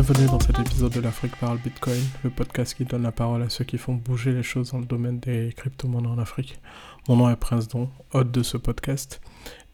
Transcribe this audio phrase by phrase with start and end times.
[0.00, 3.48] Bienvenue dans cet épisode de l'Afrique parle Bitcoin, le podcast qui donne la parole à
[3.48, 6.60] ceux qui font bouger les choses dans le domaine des crypto-monnaies en Afrique.
[7.08, 9.20] Mon nom est Prince Don, hôte de ce podcast,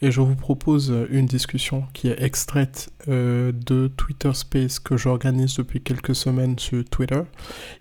[0.01, 5.57] et je vous propose une discussion qui est extraite euh, de Twitter Space que j'organise
[5.57, 7.21] depuis quelques semaines sur Twitter.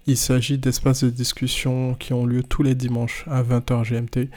[0.05, 4.29] Il s'agit d'espaces de discussion qui ont lieu tous les dimanches à 20h GMT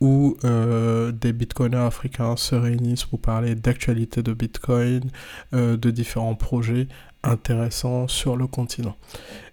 [0.00, 5.10] où euh, des bitcoiners africains se réunissent pour parler d'actualité de Bitcoin,
[5.52, 6.86] euh, de différents projets
[7.22, 8.96] intéressants sur le continent.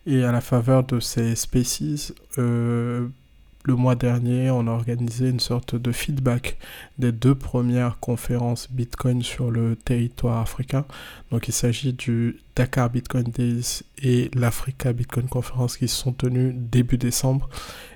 [0.06, 3.08] Et à la faveur de ces species, euh,
[3.66, 6.60] le mois dernier, on a organisé une sorte de feedback
[7.00, 10.86] des deux premières conférences Bitcoin sur le territoire africain.
[11.32, 16.54] Donc il s'agit du Dakar Bitcoin Days et l'Africa Bitcoin Conference qui se sont tenues
[16.54, 17.50] début décembre.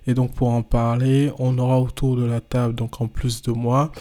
[0.07, 3.51] Et donc pour en parler, on aura autour de la table, donc en plus de
[3.51, 3.91] moi,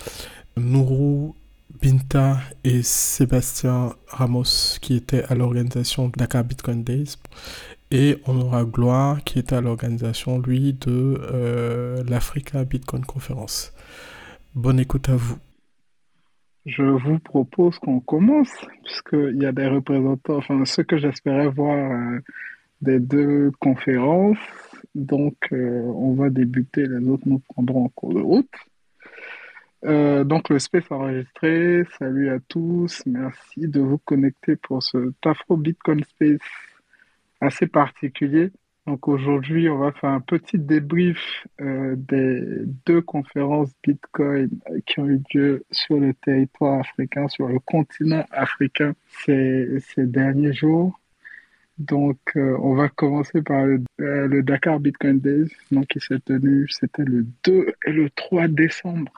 [0.56, 1.34] Nourou
[1.83, 7.16] Binta et Sébastien Ramos qui étaient à l'organisation Dakar Bitcoin Days.
[7.91, 13.72] Et on aura Gloire qui est à l'organisation, lui, de euh, l'Africa Bitcoin Conference.
[14.55, 15.39] Bonne écoute à vous.
[16.67, 18.53] Je vous propose qu'on commence,
[18.84, 22.19] puisqu'il y a des représentants, enfin ceux que j'espérais voir euh,
[22.83, 24.36] des deux conférences.
[24.95, 28.50] Donc, euh, on va débuter, les autres nous prendront en cours de route.
[29.83, 31.84] donc, le space enregistré.
[31.98, 33.02] Salut à tous.
[33.06, 36.41] Merci de vous connecter pour ce Tafro Bitcoin Space
[37.41, 38.50] assez particulier.
[38.89, 42.41] Donc aujourd'hui, on va faire un petit débrief euh, des
[42.86, 44.48] deux conférences Bitcoin
[44.86, 48.95] qui ont eu lieu sur le territoire africain, sur le continent africain
[49.27, 50.98] ces, derniers jours.
[51.77, 56.20] Donc euh, on va commencer par le, euh, le, Dakar Bitcoin Days, donc qui s'est
[56.20, 59.12] tenu, c'était le 2 et le 3 décembre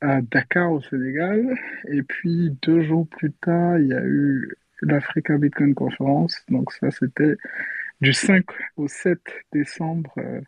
[0.00, 1.56] à Dakar au Sénégal.
[1.88, 6.44] Et puis deux jours plus tard, il y a eu l'Africa Bitcoin Conference.
[6.48, 7.36] Donc ça, c'était
[8.00, 8.44] du 5
[8.76, 9.18] au 7
[9.52, 10.40] décembre euh,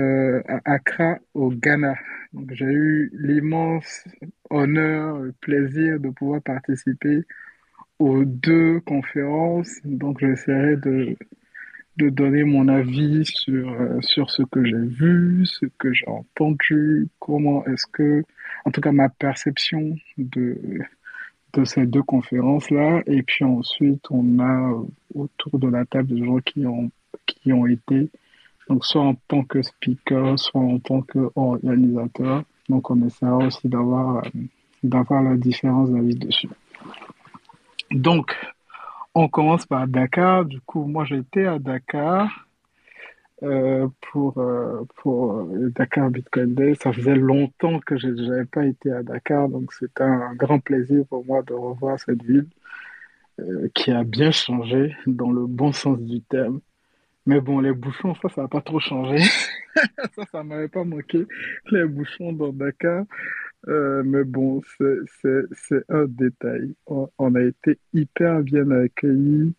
[0.00, 1.94] euh, à Accra, au Ghana.
[2.32, 4.04] Donc j'ai eu l'immense
[4.50, 7.24] honneur, le plaisir de pouvoir participer
[7.98, 9.70] aux deux conférences.
[9.84, 11.16] Donc j'essaierai de,
[11.96, 17.08] de donner mon avis sur, euh, sur ce que j'ai vu, ce que j'ai entendu,
[17.18, 18.22] comment est-ce que,
[18.64, 20.58] en tout cas ma perception de,
[21.56, 23.02] de ces deux conférences-là.
[23.06, 24.84] Et puis ensuite, on a euh,
[25.14, 26.90] autour de la table des gens qui ont,
[27.26, 28.10] qui ont été,
[28.68, 32.42] donc soit en tant que speaker, soit en tant qu'organisateur.
[32.68, 34.30] Donc on essaiera aussi d'avoir euh,
[34.82, 36.48] d'avoir la différence d'avis dessus.
[37.90, 38.36] Donc,
[39.14, 40.44] on commence par Dakar.
[40.44, 42.45] Du coup, moi j'étais à Dakar.
[43.42, 46.74] Euh, pour, euh, pour euh, Dakar Bitcoin Day.
[46.82, 51.04] Ça faisait longtemps que je n'avais pas été à Dakar, donc c'était un grand plaisir
[51.06, 52.48] pour moi de revoir cette ville
[53.74, 56.60] qui a bien changé dans le bon sens du terme.
[57.26, 59.22] Mais bon, les bouchons, ça, ça n'a pas trop changé.
[60.16, 61.26] ça, ça m'avait pas manqué,
[61.70, 63.04] les bouchons dans Dakar.
[63.66, 66.74] mais bon, c'est un détail.
[66.86, 69.52] on, a été hyper bien accueillis.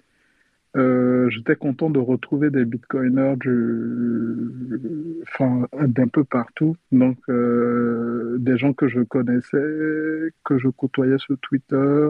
[0.78, 6.76] Euh, j'étais content de retrouver des bitcoiners du, d'un peu partout.
[6.92, 12.10] Donc, euh, des gens que je connaissais, que je côtoyais sur Twitter,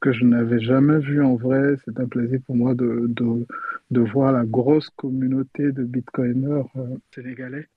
[0.00, 1.76] que je n'avais jamais vu en vrai.
[1.84, 3.46] C'est un plaisir pour moi de,
[3.90, 7.68] voir la grosse communauté de bitcoiners euh, sénégalais.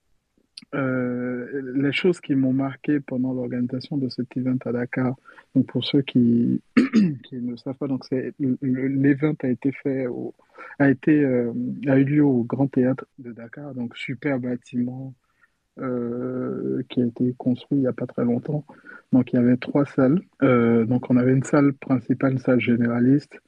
[0.76, 5.16] Euh, les choses qui m'ont marqué pendant l'organisation de cet event à Dakar,
[5.56, 6.62] donc pour ceux qui,
[7.24, 10.06] qui ne savent pas, donc a été fait
[10.78, 11.52] a été euh,
[11.88, 15.16] a eu lieu au Grand Théâtre de Dakar, donc super bâtiment
[15.80, 18.64] euh, qui a été construit il n'y a pas très longtemps.
[19.12, 20.22] Donc il y avait trois salles.
[20.42, 23.40] donc on avait une salle principale, une salle généraliste,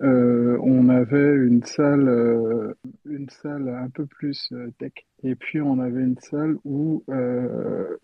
[0.00, 4.92] on avait une salle, une salle un peu plus tech.
[5.24, 7.04] Et puis on avait une salle où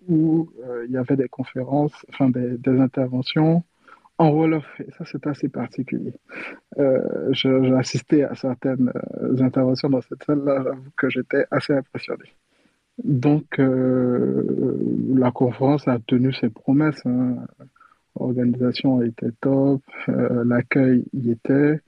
[0.08, 0.50] où
[0.86, 3.64] il y avait des conférences, enfin des, interventions
[4.18, 4.66] en Wolof.
[4.80, 6.14] Et ça, c'est assez particulier.
[7.30, 8.92] j'ai assisté à certaines
[9.40, 12.24] interventions dans cette salle-là, j'avoue que j'étais assez impressionné.
[13.04, 17.04] Donc, la conférence a tenu ses promesses.
[17.06, 17.36] Hein.
[18.18, 21.80] L'organisation était top, l'accueil y était.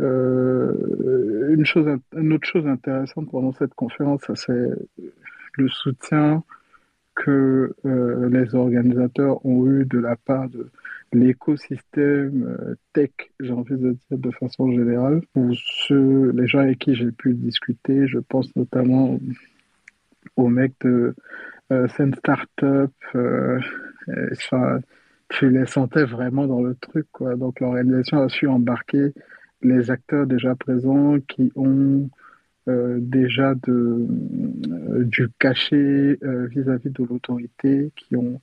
[0.00, 1.86] Euh, une, chose,
[2.16, 4.70] une autre chose intéressante pendant cette conférence, c'est
[5.56, 6.42] le soutien
[7.14, 10.70] que euh, les organisateurs ont eu de la part de
[11.12, 13.10] l'écosystème euh, tech,
[13.40, 15.20] j'ai envie de dire de façon générale.
[15.34, 15.52] Pour
[15.86, 19.18] ceux, les gens avec qui j'ai pu discuter, je pense notamment
[20.36, 21.14] aux mecs de
[21.72, 22.92] euh, Sen Startup.
[25.28, 27.36] Tu les sentais vraiment dans le truc, quoi.
[27.36, 29.12] Donc l'organisation a su embarquer
[29.62, 32.08] les acteurs déjà présents qui ont
[32.68, 34.06] euh, déjà euh,
[35.04, 38.40] du cachet vis-à-vis de l'autorité, qui ont,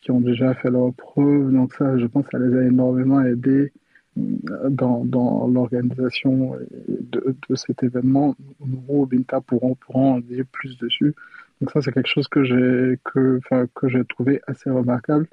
[0.00, 1.52] qui ont déjà fait leurs preuves.
[1.52, 3.72] Donc ça, je pense ça les a énormément aidés
[4.16, 6.56] dans, dans l'organisation
[6.88, 8.34] de, cet événement.
[8.64, 11.14] Nous, Binta, pourront, pourront en dire plus dessus.
[11.60, 13.40] Donc ça, c'est quelque chose que j'ai que,
[13.74, 15.26] que trouvé assez remarquable.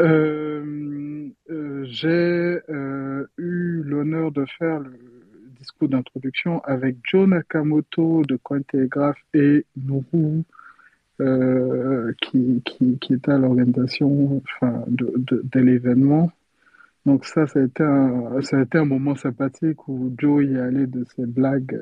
[0.00, 4.98] Euh, euh, j'ai euh, eu l'honneur de faire le
[5.58, 10.44] discours d'introduction avec Joe Nakamoto de Cointelegraph et Nourou,
[12.22, 16.32] qui, qui, était à l'organisation enfin, de, de, l'événement.
[17.04, 20.56] Donc ça, ça a, été un, ça a été un moment sympathique où Joe y
[20.56, 21.78] allait de ses blagues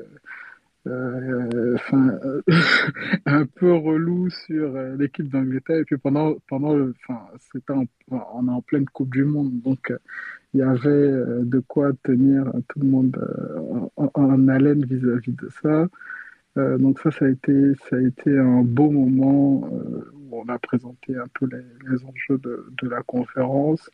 [0.85, 2.41] enfin, euh,
[3.25, 5.79] un peu relou sur euh, l'équipe d'Angleterre.
[5.79, 7.21] Et puis pendant, pendant enfin,
[7.51, 7.73] c'était
[8.09, 9.93] on est en pleine Coupe du Monde, donc
[10.53, 11.11] il y avait
[11.43, 15.87] de quoi tenir tout le monde en, haleine vis-à-vis de ça.
[16.77, 21.15] donc ça, ça a été, ça a été un beau moment où on a présenté
[21.15, 23.91] un peu les, les enjeux de, de, la conférence.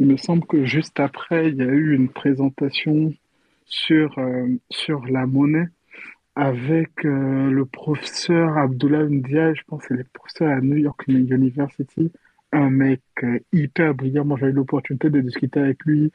[0.00, 3.12] Il me semble que juste après, il y a eu une présentation
[3.66, 4.16] sur,
[4.70, 5.68] sur la monnaie
[6.38, 12.12] avec euh, le professeur Abdullah Ndiaye, je pense c'est le professeur à New York University,
[12.52, 14.24] un mec euh, hyper brillant.
[14.24, 16.12] Moi, j'ai eu l'opportunité de discuter avec lui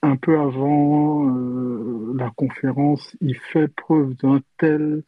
[0.00, 3.14] un peu avant euh, la conférence.
[3.20, 5.02] Il fait preuve d'un tel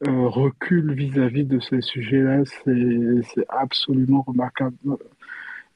[0.00, 2.44] recul vis-à-vis de ces sujets-là.
[2.44, 4.76] C'est absolument remarquable.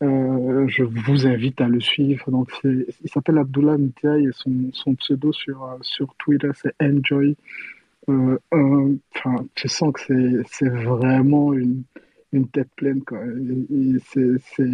[0.01, 2.31] je vous invite à le suivre.
[2.31, 7.37] Donc, il s'appelle Abdullah Ndiaye et son, son pseudo sur, sur Twitter, c'est Enjoy
[8.09, 11.85] euh, enfin, tu sens que c'est vraiment une,
[12.33, 13.03] une tête pleine.
[13.03, 13.21] Quoi.
[14.05, 14.65] c'est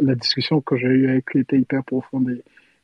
[0.00, 2.40] la discussion que j'ai eue avec lui était hyper profonde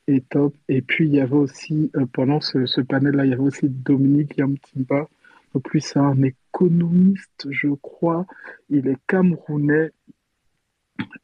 [0.07, 0.53] et, top.
[0.67, 4.37] Et puis, il y avait aussi, euh, pendant ce, panel-là, il y avait aussi Dominique
[4.37, 5.07] Yamtimba.
[5.53, 8.25] Donc, lui, c'est un économiste, je crois.
[8.69, 9.91] Il est camerounais.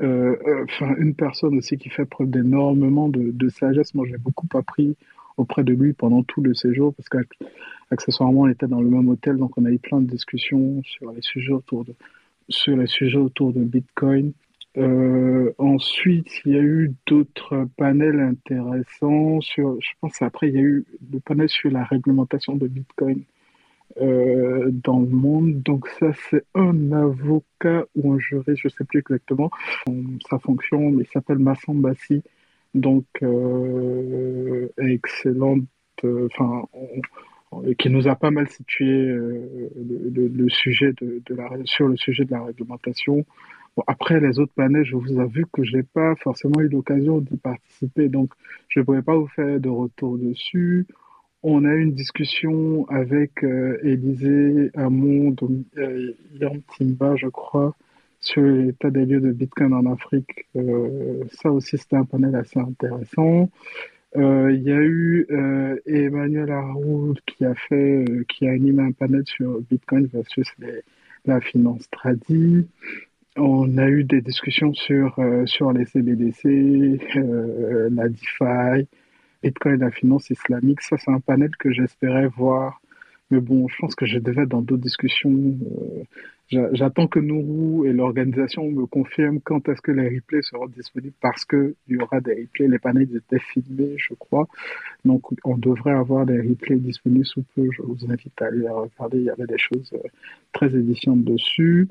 [0.01, 3.93] Euh, enfin, une personne aussi qui fait preuve d'énormément de, de, sagesse.
[3.93, 4.95] Moi, j'ai beaucoup appris
[5.35, 7.09] auprès de lui pendant tout le séjour parce
[7.89, 11.11] qu'accessoirement, on était dans le même hôtel, donc on a eu plein de discussions sur
[11.11, 11.93] les sujets autour de,
[12.49, 14.33] sur les sujets autour de Bitcoin.
[14.77, 20.59] Euh, ensuite, il y a eu d'autres panels intéressants sur, je pense après, il y
[20.59, 23.23] a eu le panel sur la réglementation de Bitcoin
[24.01, 25.63] euh, dans le monde.
[25.63, 29.49] Donc ça, c'est un avocat ou un juriste, je ne sais plus exactement
[30.29, 32.21] sa fonction, mais il s'appelle Massan Bassi
[32.73, 35.63] donc euh, excellente,
[36.03, 36.67] enfin,
[37.77, 42.31] qui nous a pas mal situé euh, le, sujet de, la, sur le sujet de
[42.31, 43.25] la réglementation.
[43.87, 47.37] après les autres panels, je vous avoue que je n'ai pas forcément eu l'occasion d'y
[47.37, 48.33] participer, donc
[48.69, 50.85] je ne pourrais pas vous faire de retour dessus.
[51.43, 55.35] On a eu une discussion avec euh, Élisée Hamon,
[56.39, 57.75] Yann Timba, je crois,
[58.19, 60.47] sur l'état des lieux de Bitcoin en Afrique.
[60.55, 63.49] Euh, ça aussi, c'était un panel assez intéressant.
[64.15, 68.91] Euh, il y a eu euh, Emmanuel Haroul qui a fait, qui a animé un
[68.91, 70.47] panel sur Bitcoin versus
[71.25, 72.67] la finance tradie.
[73.35, 76.99] On a eu des discussions sur, sur les CBDC,
[77.91, 78.87] la DeFi,
[79.43, 80.81] Bitcoin la finance islamique.
[80.81, 82.81] Ça, c'est un panel que j'espérais voir.
[83.29, 85.55] Mais bon, je pense que je devais être dans d'autres discussions.
[86.49, 91.43] J'attends que Nourou et l'organisation me confirment quand est-ce que les replays seront disponibles parce
[91.43, 92.69] qu'il y aura des replays.
[92.69, 94.47] Les panels étaient filmés, je crois.
[95.03, 97.67] Donc, on devrait avoir des replays disponibles sous peu.
[97.71, 99.17] Je vous invite à aller regarder.
[99.17, 100.07] Il y avait des choses euh,
[100.53, 101.89] très édifiantes dessus.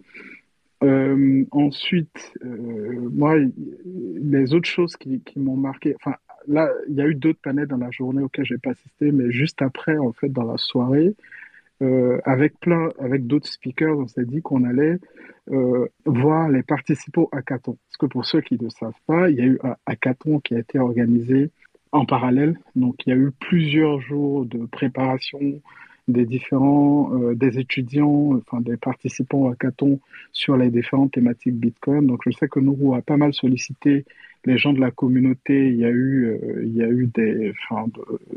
[0.82, 3.36] Euh, ensuite, euh, moi,
[3.84, 6.16] les autres choses qui m'ont marqué, enfin,
[6.48, 9.12] là, il y a eu d'autres panels dans la journée auxquels je n'ai pas assisté,
[9.12, 11.14] mais juste après, en fait, dans la soirée,
[11.82, 14.98] euh, avec plein, avec d'autres speakers, on s'est dit qu'on allait
[15.50, 17.76] euh, voir les participants hackathon.
[17.88, 20.54] Parce que pour ceux qui ne savent pas, il y a eu un hackathon qui
[20.54, 21.50] a été organisé
[21.92, 22.58] en parallèle.
[22.76, 25.38] Donc, il y a eu plusieurs jours de préparation
[26.08, 30.00] des différents, euh, des étudiants, enfin des participants au hackathon
[30.32, 32.06] sur les différentes thématiques Bitcoin.
[32.06, 34.06] Donc, je sais que nous a pas mal sollicité
[34.46, 35.68] les gens de la communauté.
[35.68, 37.86] Il y a eu, il y a eu des, enfin,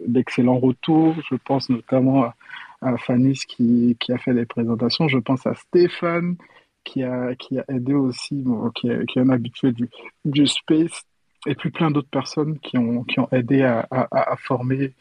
[0.07, 1.15] d'excellents retours.
[1.29, 2.35] Je pense notamment à
[2.81, 5.07] à Fanis qui, qui, a fait les présentations.
[5.07, 6.35] Je pense à Stéphane
[6.83, 8.43] qui a, qui a aidé aussi,
[8.75, 9.89] qui, est, qui, est, un habitué du,
[10.25, 11.03] du space,
[11.45, 14.93] et puis plein d'autres personnes qui ont, qui ont aidé à, à, former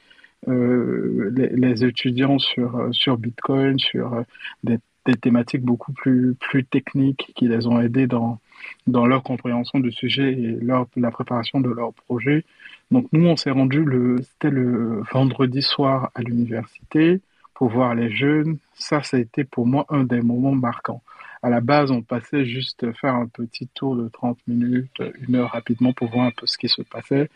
[0.48, 4.22] euh, les, étudiants sur, sur Bitcoin, sur euh,
[4.62, 8.38] des, des, thématiques beaucoup plus, plus techniques qui les ont aidés dans,
[8.86, 12.44] dans leur compréhension du sujet et leur, la préparation de leur projet.
[12.90, 17.20] Donc nous, on s'est rendu le, c'était le vendredi soir à l'université
[17.58, 18.58] pour voir les jeunes.
[18.74, 21.02] Ça, ça a été pour moi un des moments marquants.
[21.42, 25.50] À la base, on passait juste faire un petit tour de 30 minutes, une heure
[25.50, 27.28] rapidement pour voir un peu ce qui se passait.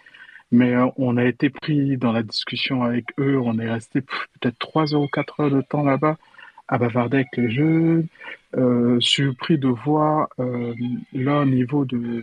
[0.52, 3.40] Mais euh, on a été pris dans la discussion avec eux.
[3.42, 6.16] On est resté peut-être 3 heures ou 4 heures de temps là-bas
[6.68, 8.06] à bavarder avec les jeunes.
[8.56, 10.72] Euh, surpris de voir euh,
[11.12, 12.22] leur niveau de,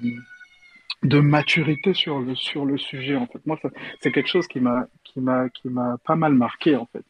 [1.04, 3.18] de maturité sur le, sur le sujet.
[3.18, 3.60] En fait, moi,
[4.00, 6.78] c'est quelque chose qui m'a qui m'a pas mal marqué.
[6.78, 7.04] En fait,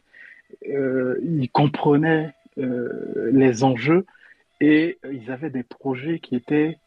[0.63, 4.05] ils comprenaient euh, les enjeux
[4.59, 6.77] et ils avaient des projets qui étaient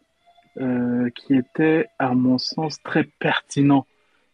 [0.60, 3.86] euh, qui étaient, à mon sens, très pertinents.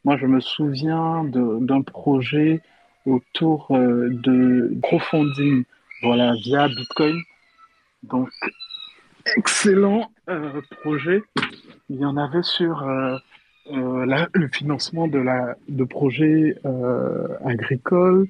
[0.04, 2.60] Moi, je me souviens d'un projet
[3.06, 5.64] autour euh, de crowdfunding,
[6.02, 7.20] voilà, via Bitcoin.
[8.02, 8.30] Donc,
[9.36, 11.22] excellent euh, projet.
[11.88, 13.16] Il y en avait sur euh,
[13.70, 16.56] euh, le financement de, la, de projets
[17.44, 18.26] agricoles.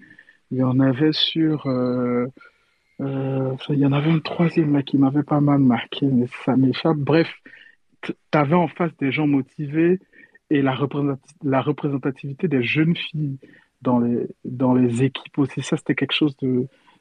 [0.50, 1.66] Il y en avait sur...
[2.98, 6.96] il y en avait une troisième là, qui m'avait pas mal marqué, mais ça m'échappe.
[6.96, 7.28] Bref,
[8.02, 10.00] tu avais en face des gens motivés
[10.50, 10.76] et la,
[11.42, 13.38] la représentativité des jeunes filles
[13.82, 15.62] dans les, dans les équipes aussi.
[15.62, 16.36] Ça, c'était quelque chose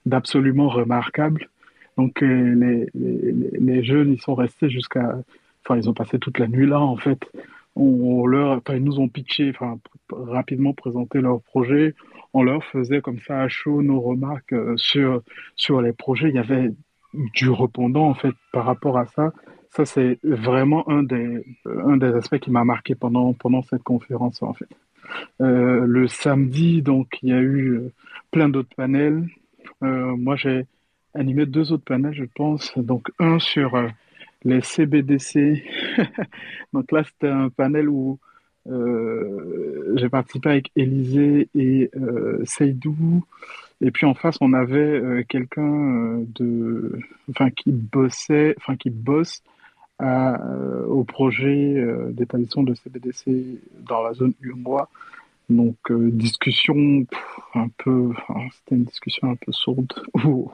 [0.05, 1.49] d'absolument remarquable.
[1.97, 5.17] Donc euh, les, les, les, jeunes, ils sont restés jusqu'à...
[5.63, 7.19] Enfin, ils ont passé toute la nuit là, en fait.
[7.75, 9.79] On, leur, ils nous ont pitché, enfin,
[10.11, 11.93] rapidement présenté leur projet.
[12.33, 15.21] On leur faisait comme ça à chaud nos remarques euh, sur,
[15.55, 16.29] sur les projets.
[16.29, 16.71] Il y avait
[17.33, 19.33] du répondant, en fait, par rapport à ça.
[19.71, 24.41] Ça, c'est vraiment un des, un des aspects qui m'a marqué pendant, pendant cette conférence,
[24.41, 24.69] en fait.
[25.41, 27.81] Euh, le samedi, donc, il y a eu
[28.31, 29.27] plein d'autres panels.
[29.83, 30.65] Euh, moi, j'ai
[31.13, 32.77] animé deux autres panels, je pense.
[32.77, 33.87] Donc, un sur euh,
[34.43, 35.63] les CBDC.
[36.73, 38.26] Donc là, c'était un panel où euh,
[38.67, 43.23] j'ai participé avec Élisée et euh, Seydou.
[43.81, 48.89] Et puis en face, on avait euh, quelqu'un euh, de, enfin, qui bossait, enfin, qui
[48.89, 49.43] bosse
[50.01, 54.89] euh, au projet d'établissement de CBDC dans la zone UMOA.
[55.49, 57.05] Donc, euh, discussion
[57.53, 59.93] un peu, enfin, c'était une discussion un peu sourde
[60.25, 60.51] où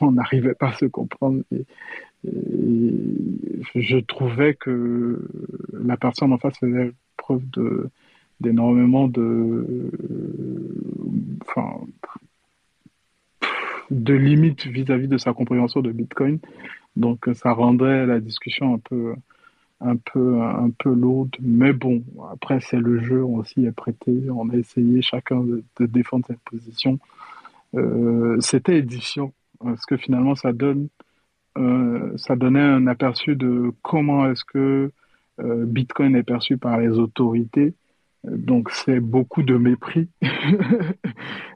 [0.00, 1.42] on n'arrivait pas à se comprendre.
[1.50, 1.64] Et,
[2.24, 2.94] et,
[3.74, 5.28] je trouvais que
[5.72, 6.92] la personne en face faisait
[7.36, 7.90] de
[8.40, 9.90] d'énormément de,
[11.42, 11.80] enfin,
[13.90, 16.38] de limites vis-à-vis de sa compréhension de Bitcoin.
[16.94, 19.14] Donc, ça rendrait la discussion un peu
[19.80, 21.34] un peu, un peu lourde.
[21.40, 24.12] Mais bon, après, c'est le jeu, on s'y est prêté.
[24.30, 26.98] On a essayé chacun de, défendre sa position.
[27.74, 30.88] Euh, C'était édifiant, parce que finalement, ça donne,
[31.58, 34.92] euh, ça donnait un aperçu de comment est-ce que euh,
[35.38, 37.74] Bitcoin est perçu par les autorités.
[38.24, 40.08] Donc, c'est beaucoup de mépris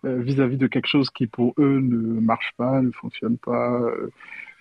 [0.04, 3.80] vis-à-vis -vis de quelque chose qui, pour eux, ne marche pas, ne fonctionne pas.
[3.80, 4.10] Euh,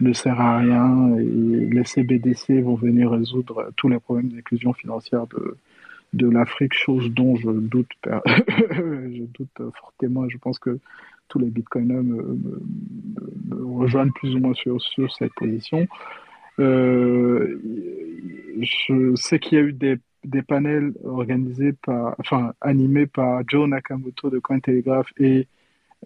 [0.01, 5.27] ne sert à rien et les CBDC vont venir résoudre tous les problèmes d'inclusion financière
[5.27, 5.57] de,
[6.13, 10.27] de l'Afrique, chose dont je doute, je doute fortement.
[10.27, 10.79] Je pense que
[11.27, 12.39] tous les bitcoiners me
[13.77, 15.87] rejoignent plus ou moins sur, sur cette position.
[16.60, 17.60] Euh,
[18.60, 24.29] je sais qu'il y a eu des, panels organisés par, enfin, animés par Joe Nakamoto
[24.29, 25.48] de Cointelegraph et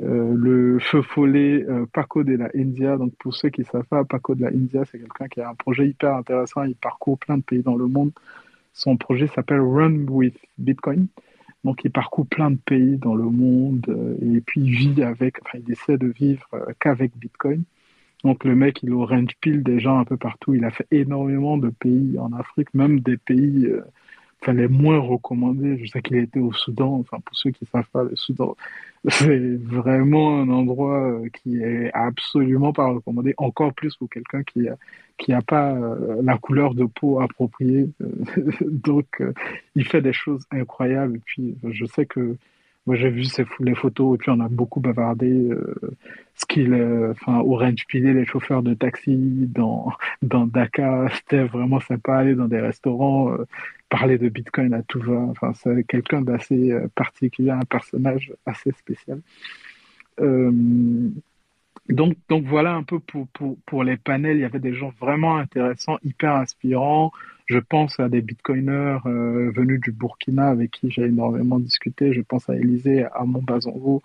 [0.02, 2.98] euh, le feu follet euh, Paco de la India.
[2.98, 5.50] Donc pour ceux qui ne savent pas, Paco de la India, c'est quelqu'un qui a
[5.50, 6.64] un projet hyper intéressant.
[6.64, 8.12] Il parcourt plein de pays dans le monde.
[8.74, 11.08] Son projet s'appelle Run with Bitcoin.
[11.64, 13.86] Donc il parcourt plein de pays dans le monde
[14.22, 16.48] et puis il vit avec, enfin il essaie de vivre
[16.80, 17.64] qu'avec Bitcoin.
[18.26, 20.56] Donc le mec, il orange pile des gens un peu partout.
[20.56, 23.82] Il a fait énormément de pays en Afrique, même des pays euh,
[24.42, 25.78] enfin, les moins recommandés.
[25.78, 26.96] Je sais qu'il a été au Soudan.
[26.96, 28.56] Enfin pour ceux qui ne savent pas, le Soudan,
[29.10, 34.68] c'est vraiment un endroit euh, qui est absolument pas recommandé, encore plus pour quelqu'un qui
[34.70, 34.76] a,
[35.20, 37.92] qui a pas euh, la couleur de peau appropriée.
[38.62, 39.34] Donc, euh,
[39.76, 41.18] il fait des choses incroyables.
[41.18, 42.38] Et puis, je sais que
[42.86, 43.24] moi, j'ai vu
[43.60, 45.32] les photos et puis on a beaucoup bavardé.
[45.32, 45.76] Euh,
[46.36, 46.74] ce qu'il,
[47.12, 52.18] enfin, Orange Pilé, les chauffeurs de taxi dans, dans Dakar, c'était vraiment sympa.
[52.18, 53.46] Aller dans des restaurants, euh,
[53.90, 55.18] parler de Bitcoin à tout va.
[55.18, 59.22] Enfin, c'est quelqu'un d'assez euh, particulier, un personnage assez spécial.
[60.20, 60.52] Euh,
[61.90, 64.38] donc, donc voilà un peu pour, pour, pour les panels.
[64.38, 67.12] Il y avait des gens vraiment intéressants, hyper inspirants.
[67.46, 72.14] Je pense à des bitcoiners euh, venus du Burkina avec qui j'ai énormément discuté.
[72.14, 74.02] Je pense à Élysée, à Montbazongo,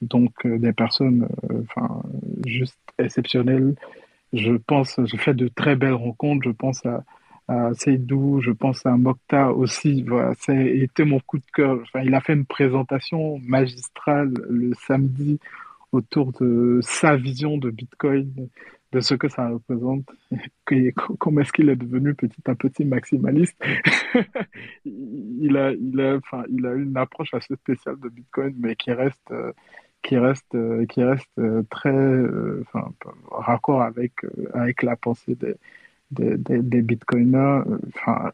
[0.00, 2.02] donc euh, des personnes euh, enfin,
[2.46, 3.74] juste exceptionnelles.
[4.32, 6.44] Je pense, j'ai fait de très belles rencontres.
[6.44, 7.04] Je pense à,
[7.48, 10.02] à Seydou, je pense à Mokta aussi.
[10.04, 11.80] Voilà, été mon coup de cœur.
[11.82, 15.40] Enfin, il a fait une présentation magistrale le samedi
[15.92, 18.48] autour de sa vision de Bitcoin,
[18.94, 20.06] de ce que ça représente,
[21.18, 23.60] comment est-ce qu'il est devenu petit à petit maximaliste.
[24.84, 28.92] il, a, il, a, enfin, il a une approche assez spéciale de Bitcoin, mais qui
[28.92, 29.32] reste,
[30.02, 30.56] qui reste,
[30.88, 32.24] qui reste très
[32.60, 32.92] enfin,
[33.32, 34.12] raccord avec,
[34.52, 35.56] avec la pensée des,
[36.12, 37.62] des, des, bitcoiners.
[37.88, 38.30] Enfin,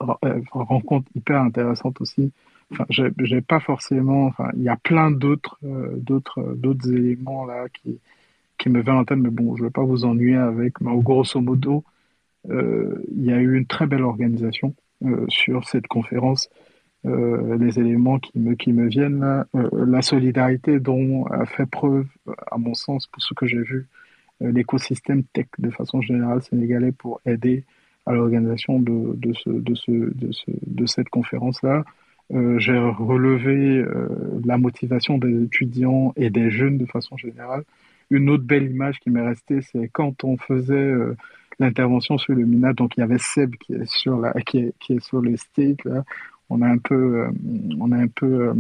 [0.53, 2.33] rencontre hyper intéressante aussi.
[2.71, 4.27] Enfin, j'ai pas forcément.
[4.27, 7.99] Enfin, il y a plein d'autres, d'autres, d'autres éléments là qui,
[8.61, 10.81] qui me vient en tête, mais bon, je ne vais pas vous ennuyer avec.
[10.83, 11.83] Mais grosso modo,
[12.51, 14.75] euh, il y a eu une très belle organisation
[15.05, 16.51] euh, sur cette conférence.
[17.07, 22.07] Euh, les éléments qui me, qui me viennent là, la solidarité dont a fait preuve,
[22.51, 23.89] à mon sens, pour ce que j'ai vu,
[24.43, 27.65] l'écosystème tech de façon générale sénégalais pour aider
[28.05, 31.85] à l'organisation de, de, ce, de, ce, de, ce, de cette conférence-là.
[32.31, 33.85] j'ai relevé
[34.45, 37.65] la motivation des étudiants et des jeunes de façon générale
[38.11, 41.17] une autre belle image qui m'est restée, c'est quand on faisait euh,
[41.59, 44.75] l'intervention sur le Mina, donc il y avait Seb qui est sur la, qui est,
[44.81, 46.05] qui est sur le stage là.
[46.53, 47.31] On a un peu, euh,
[47.79, 48.55] on a un peu euh,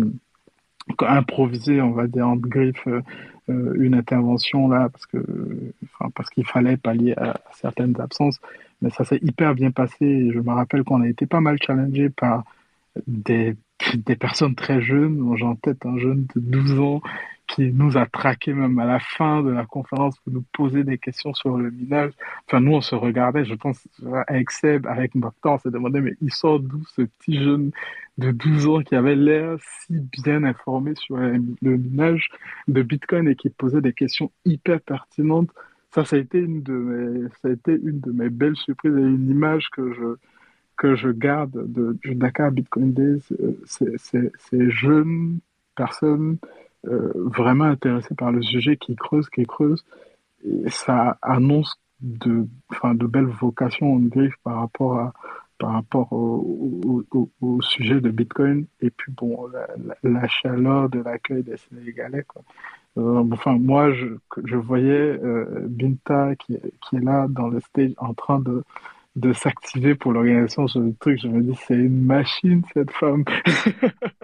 [1.01, 2.87] improvisé, on va dire en griffe,
[3.49, 5.19] une intervention là parce que,
[6.15, 8.41] parce qu'il fallait pallier à, certaines absences.
[8.81, 10.31] Mais ça s'est hyper bien passé.
[10.33, 12.45] Je me rappelle qu'on a été pas mal challengé par
[13.09, 13.57] des,
[13.97, 15.35] des personnes très jeunes.
[15.37, 17.03] J'ai en tête un jeune de 12 ans
[17.51, 20.99] qui nous a traqué même à la fin de la conférence pour nous poser des
[20.99, 22.13] questions sur le minage.
[22.47, 23.89] Enfin, nous, on se regardait, je pense,
[24.29, 27.73] avec Seb, avec Mokhtar, on s'est demandé, mais il sort d'où ce petit jeune
[28.19, 32.29] de 12 ans qui avait l'air si bien informé sur le minage
[32.69, 35.51] de Bitcoin et qui posait des questions hyper pertinentes.
[35.93, 38.95] Ça, ça a été une de mes, ça a été une de mes belles surprises
[38.95, 40.17] et une image que je,
[40.77, 43.25] que je garde de, du Dakar Bitcoin Days.
[43.41, 45.41] Euh, ces jeunes
[45.75, 46.39] personnes
[46.87, 49.85] euh, vraiment intéressé par le sujet, qui creuse, qui creuse.
[50.45, 52.47] Et ça annonce de,
[52.85, 55.13] de belles vocations en griffe par rapport à
[55.59, 57.05] par rapport au,
[57.43, 59.47] au, sujet de Bitcoin et puis bon
[60.03, 62.25] la, chaleur de l'accueil des Sénégalais.
[62.97, 64.07] Euh, enfin moi je,
[64.43, 64.91] je voyais
[65.23, 68.65] euh, Binta qui, qui est là dans le stage en train de
[69.17, 71.21] de s'activer pour l'organisation sur le truc.
[71.21, 73.25] Je me dis, c'est une machine, cette femme.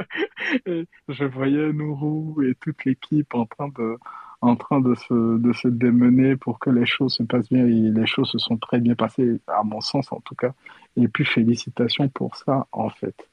[1.09, 3.97] je voyais Nourou et toute l'équipe en train de
[4.43, 7.91] en train de se, de se démener pour que les choses se passent bien et
[7.91, 10.53] les choses se sont très bien passées, à mon sens en tout cas.
[10.97, 13.29] Et puis félicitations pour ça en fait.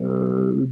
[0.00, 0.66] Euh,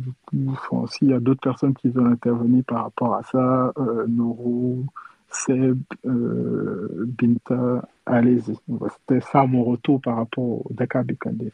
[0.88, 4.86] s'il y a d'autres personnes qui veulent intervenir par rapport à ça, euh, Nourou,
[5.28, 8.56] Seb, euh, Binta, allez-y.
[8.88, 11.52] C'était ça mon retour par rapport au Dakar Bikandé.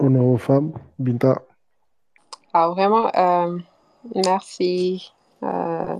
[0.00, 1.42] Honneur aux femmes, Binta.
[2.52, 3.58] Ah, vraiment, euh,
[4.14, 5.96] merci, euh,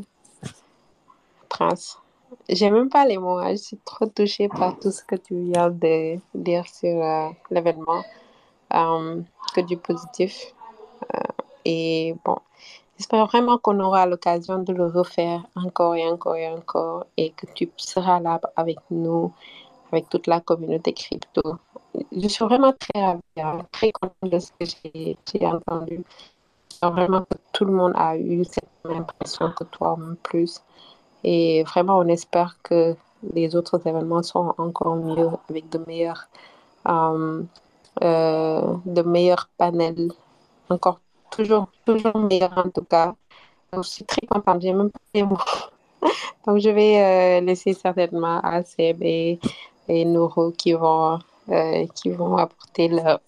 [1.48, 1.98] Prince.
[2.48, 3.50] J'ai même pas les mots, hein.
[3.52, 8.02] je suis trop touchée par tout ce que tu viens de dire sur euh, l'événement,
[8.70, 10.54] que du positif.
[11.64, 12.38] et bon,
[13.00, 17.46] J'espère vraiment qu'on aura l'occasion de le refaire encore et encore et encore et que
[17.54, 19.32] tu seras là avec nous,
[19.90, 21.40] avec toute la communauté crypto.
[22.12, 24.66] Je suis vraiment très ravie, hein, très contente de ce que
[25.32, 26.04] j'ai entendu.
[26.82, 30.62] Vraiment que tout le monde a eu cette même impression que toi en plus.
[31.24, 32.96] Et vraiment, on espère que
[33.34, 36.28] les autres événements sont encore mieux avec de meilleurs,
[36.88, 37.42] euh,
[38.02, 40.12] euh, de meilleurs panels,
[40.70, 41.00] encore
[41.30, 43.14] toujours, toujours meilleur en tout cas.
[43.72, 45.36] Je suis très contente, j'ai même pas les mots.
[46.46, 49.38] Donc, je vais euh, laisser certainement à Seb et,
[49.88, 50.06] et
[50.56, 51.18] qui vont,
[51.50, 53.20] euh, qui vont apporter leur,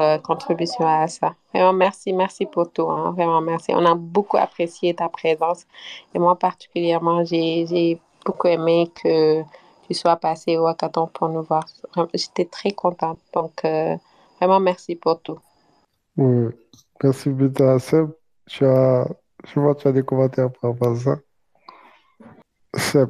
[0.00, 1.34] euh, contribution à ça.
[1.52, 2.90] Vraiment, merci, merci pour tout.
[2.90, 3.12] Hein.
[3.12, 3.72] Vraiment, merci.
[3.74, 5.66] On a beaucoup apprécié ta présence.
[6.14, 9.42] Et moi, particulièrement, j'ai beaucoup aimé que
[9.86, 11.64] tu sois passé au Hackathon pour nous voir.
[12.14, 13.18] J'étais très contente.
[13.34, 13.62] Donc,
[14.40, 15.38] vraiment, merci pour tout.
[16.16, 16.50] Oui.
[17.02, 18.10] Merci, Bita Seb.
[18.46, 19.08] Tu as,
[19.44, 21.16] je vois que tu as des commentaires par rapport à ça.
[22.76, 23.08] Seb,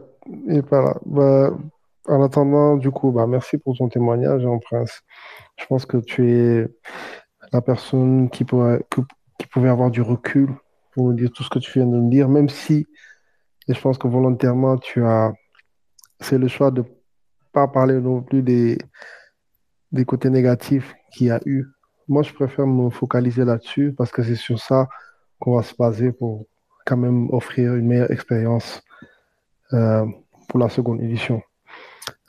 [0.48, 1.50] et pas bah,
[2.06, 5.02] en attendant, du coup, bah, merci pour ton témoignage, en hein, prince.
[5.58, 6.68] Je pense que tu es
[7.52, 8.84] la personne qui, pourrait,
[9.38, 10.48] qui pouvait avoir du recul
[10.92, 12.86] pour nous dire tout ce que tu viens de nous dire, même si,
[13.68, 15.32] et je pense que volontairement, tu as,
[16.20, 16.84] c'est le choix de
[17.52, 18.78] pas parler non plus des,
[19.92, 21.66] des côtés négatifs qu'il y a eu
[22.08, 24.88] moi, je préfère me focaliser là-dessus parce que c'est sur ça
[25.38, 26.46] qu'on va se baser pour
[26.84, 28.82] quand même offrir une meilleure expérience
[29.72, 30.04] euh,
[30.48, 31.42] pour la seconde édition.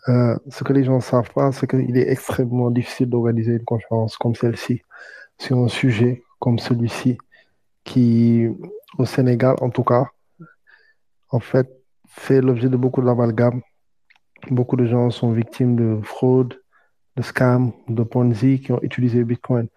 [0.09, 3.63] Euh, ce que les gens ne savent pas, c'est qu'il est extrêmement difficile d'organiser une
[3.63, 4.81] conférence comme celle-ci
[5.37, 7.17] sur un sujet comme celui-ci
[7.85, 8.47] qui,
[8.97, 10.07] au Sénégal en tout cas,
[11.29, 11.69] en fait,
[12.07, 13.61] fait l'objet de beaucoup d'amalgames.
[14.51, 16.61] Beaucoup de gens sont victimes de fraude,
[17.15, 19.67] de scams, de Ponzi qui ont utilisé Bitcoin.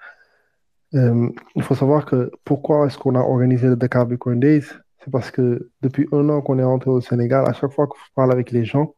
[0.95, 4.65] Euh, il faut savoir que pourquoi est-ce qu'on a organisé le Dakar Bitcoin Days?
[4.99, 7.95] C'est parce que depuis un an qu'on est rentré au Sénégal, à chaque fois que
[7.97, 8.96] je parle avec les gens,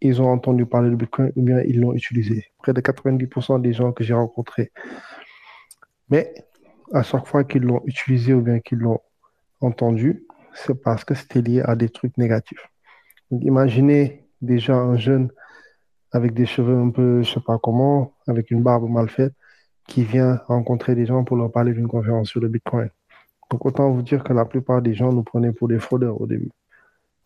[0.00, 2.46] ils ont entendu parler de Bitcoin ou bien ils l'ont utilisé.
[2.58, 4.72] Près de 90% des gens que j'ai rencontrés.
[6.08, 6.34] Mais
[6.92, 9.00] à chaque fois qu'ils l'ont utilisé ou bien qu'ils l'ont
[9.60, 12.66] entendu, c'est parce que c'était lié à des trucs négatifs.
[13.30, 15.30] Donc, imaginez déjà un jeune
[16.12, 19.34] avec des cheveux un peu, je sais pas comment, avec une barbe mal faite,
[19.86, 22.90] qui vient rencontrer des gens pour leur parler d'une conférence sur le Bitcoin.
[23.50, 26.26] Donc autant vous dire que la plupart des gens nous prenaient pour des fraudeurs au
[26.26, 26.50] début,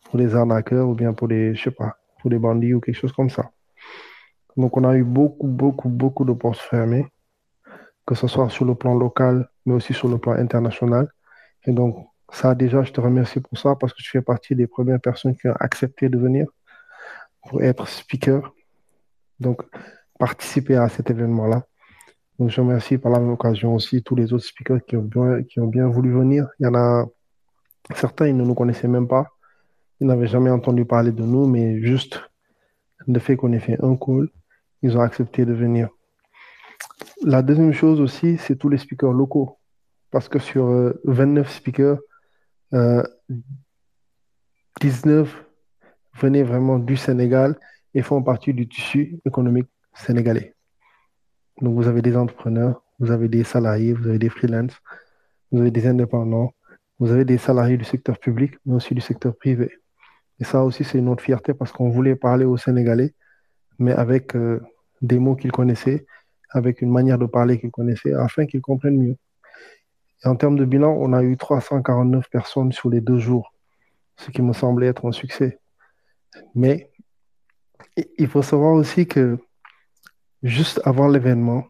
[0.03, 2.95] pour des arnaqueurs ou bien pour des, je sais pas, pour des bandits ou quelque
[2.95, 3.51] chose comme ça.
[4.57, 7.07] Donc on a eu beaucoup, beaucoup, beaucoup de portes fermées,
[8.05, 11.11] que ce soit sur le plan local, mais aussi sur le plan international.
[11.65, 14.67] Et donc ça déjà, je te remercie pour ça parce que tu fais partie des
[14.67, 16.47] premières personnes qui ont accepté de venir
[17.47, 18.53] pour être speaker.
[19.39, 19.63] Donc
[20.19, 21.63] participer à cet événement-là.
[22.37, 25.43] Donc, je remercie par la même occasion aussi tous les autres speakers qui ont bien,
[25.43, 26.47] qui ont bien voulu venir.
[26.59, 27.05] Il y en a
[27.95, 29.27] certains, ils ne nous connaissaient même pas.
[30.01, 32.19] Ils n'avaient jamais entendu parler de nous, mais juste
[33.07, 34.29] le fait qu'on ait fait un call,
[34.81, 35.89] ils ont accepté de venir.
[37.23, 39.59] La deuxième chose aussi, c'est tous les speakers locaux.
[40.09, 40.65] Parce que sur
[41.03, 41.99] 29 euh, speakers,
[44.81, 45.25] 19 euh,
[46.19, 47.55] venaient vraiment du Sénégal
[47.93, 50.55] et font partie du tissu économique sénégalais.
[51.61, 54.81] Donc, vous avez des entrepreneurs, vous avez des salariés, vous avez des freelances,
[55.51, 56.55] vous avez des indépendants,
[56.97, 59.69] vous avez des salariés du secteur public, mais aussi du secteur privé.
[60.41, 63.13] Et ça aussi, c'est une autre fierté parce qu'on voulait parler aux Sénégalais,
[63.77, 64.59] mais avec euh,
[65.03, 66.07] des mots qu'ils connaissaient,
[66.49, 69.17] avec une manière de parler qu'ils connaissaient, afin qu'ils comprennent mieux.
[70.25, 73.53] Et en termes de bilan, on a eu 349 personnes sur les deux jours,
[74.17, 75.59] ce qui me semblait être un succès.
[76.55, 76.89] Mais
[78.17, 79.37] il faut savoir aussi que
[80.41, 81.65] juste avant l'événement,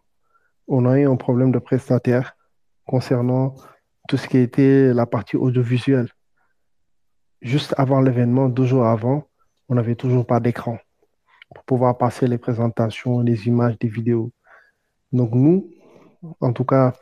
[0.68, 2.38] on a eu un problème de prestataire
[2.86, 3.56] concernant
[4.08, 6.10] tout ce qui était la partie audiovisuelle.
[7.42, 9.28] Juste avant l'événement, deux jours avant,
[9.68, 10.78] on n'avait toujours pas d'écran
[11.54, 14.32] pour pouvoir passer les présentations, les images, des vidéos.
[15.12, 15.70] Donc nous,
[16.40, 16.94] en tout cas,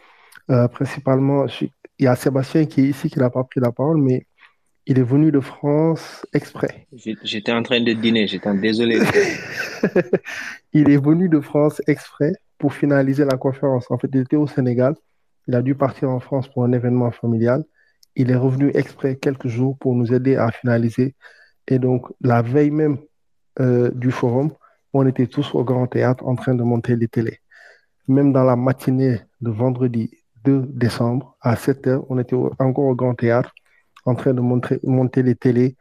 [0.49, 1.45] euh, principalement,
[1.99, 4.25] il y a Sébastien qui est ici, qui n'a pas pris la parole, mais
[4.85, 6.87] il est venu de France exprès.
[7.23, 8.99] J'étais en train de dîner, j'étais désolé.
[10.73, 13.85] il est venu de France exprès pour finaliser la conférence.
[13.91, 14.95] En fait, il était au Sénégal.
[15.47, 17.63] Il a dû partir en France pour un événement familial.
[18.19, 21.15] Il est revenu exprès quelques jours pour nous aider à finaliser.
[21.69, 22.97] Et donc, la veille même
[23.61, 24.51] euh, du forum,
[24.91, 27.39] on était tous au Grand Théâtre en train de monter les télés.
[28.09, 30.11] Même dans la matinée de vendredi
[30.43, 33.53] 2 décembre, à 7 h, on était encore au Grand Théâtre
[34.05, 35.77] en train de monter les télés,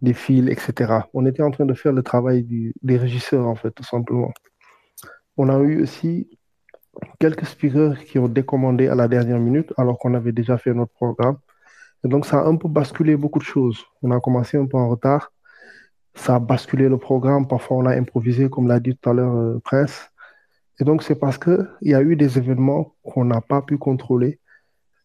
[0.00, 1.00] les fils, etc.
[1.12, 4.32] On était en train de faire le travail des régisseurs, en fait, tout simplement.
[5.36, 6.30] On a eu aussi
[7.20, 10.94] quelques speakers qui ont décommandé à la dernière minute, alors qu'on avait déjà fait notre
[10.94, 11.36] programme.
[12.04, 13.84] Et donc, ça a un peu basculé beaucoup de choses.
[14.02, 15.32] On a commencé un peu en retard.
[16.14, 17.48] Ça a basculé le programme.
[17.48, 20.10] Parfois, on a improvisé, comme l'a dit tout à l'heure euh, Prince.
[20.78, 24.40] Et donc, c'est parce qu'il y a eu des événements qu'on n'a pas pu contrôler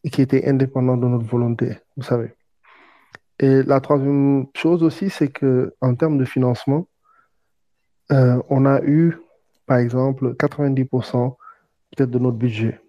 [0.03, 2.33] et qui étaient indépendants de notre volonté, vous savez.
[3.39, 6.87] Et la troisième chose aussi, c'est que en termes de financement,
[8.11, 9.17] euh, on a eu,
[9.65, 11.37] par exemple, 90%
[11.91, 12.79] peut-être de notre budget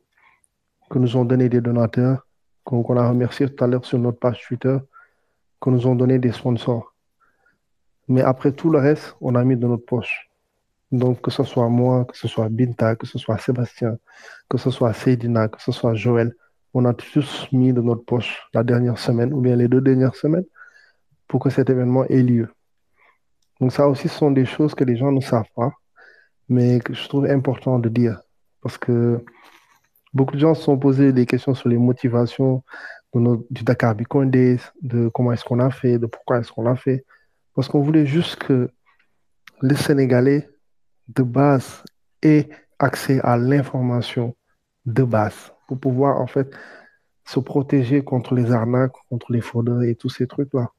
[0.91, 2.27] que nous ont donné des donateurs,
[2.65, 4.79] qu'on a remercié tout à l'heure sur notre page Twitter,
[5.61, 6.95] que nous ont donné des sponsors.
[8.09, 10.31] Mais après tout le reste, on a mis de notre poche.
[10.93, 13.99] Donc, que ce soit moi, que ce soit Binta, que ce soit Sébastien,
[14.49, 16.35] que ce soit Seydina, que ce soit Joël,
[16.75, 20.15] on a tous mis de notre poche la dernière semaine ou bien les deux dernières
[20.15, 20.45] semaines
[21.29, 22.49] pour que cet événement ait lieu.
[23.61, 25.71] Donc ça aussi, ce sont des choses que les gens ne savent pas,
[26.49, 28.21] mais que je trouve important de dire.
[28.63, 29.25] Parce que
[30.13, 32.63] beaucoup de gens se sont posés des questions sur les motivations
[33.15, 36.77] du Dakar Bitcoin Days, de comment est-ce qu'on a fait, de pourquoi est-ce qu'on l'a
[36.77, 37.05] fait.
[37.55, 38.71] Parce qu'on voulait juste que
[39.63, 40.49] les Sénégalais,
[41.09, 41.83] de base,
[42.23, 44.37] aient accès à l'information
[44.87, 46.55] de base pour pouvoir en fait
[47.27, 50.71] se protéger contre les arnaques, contre les fraudeurs et tous ces trucs-là.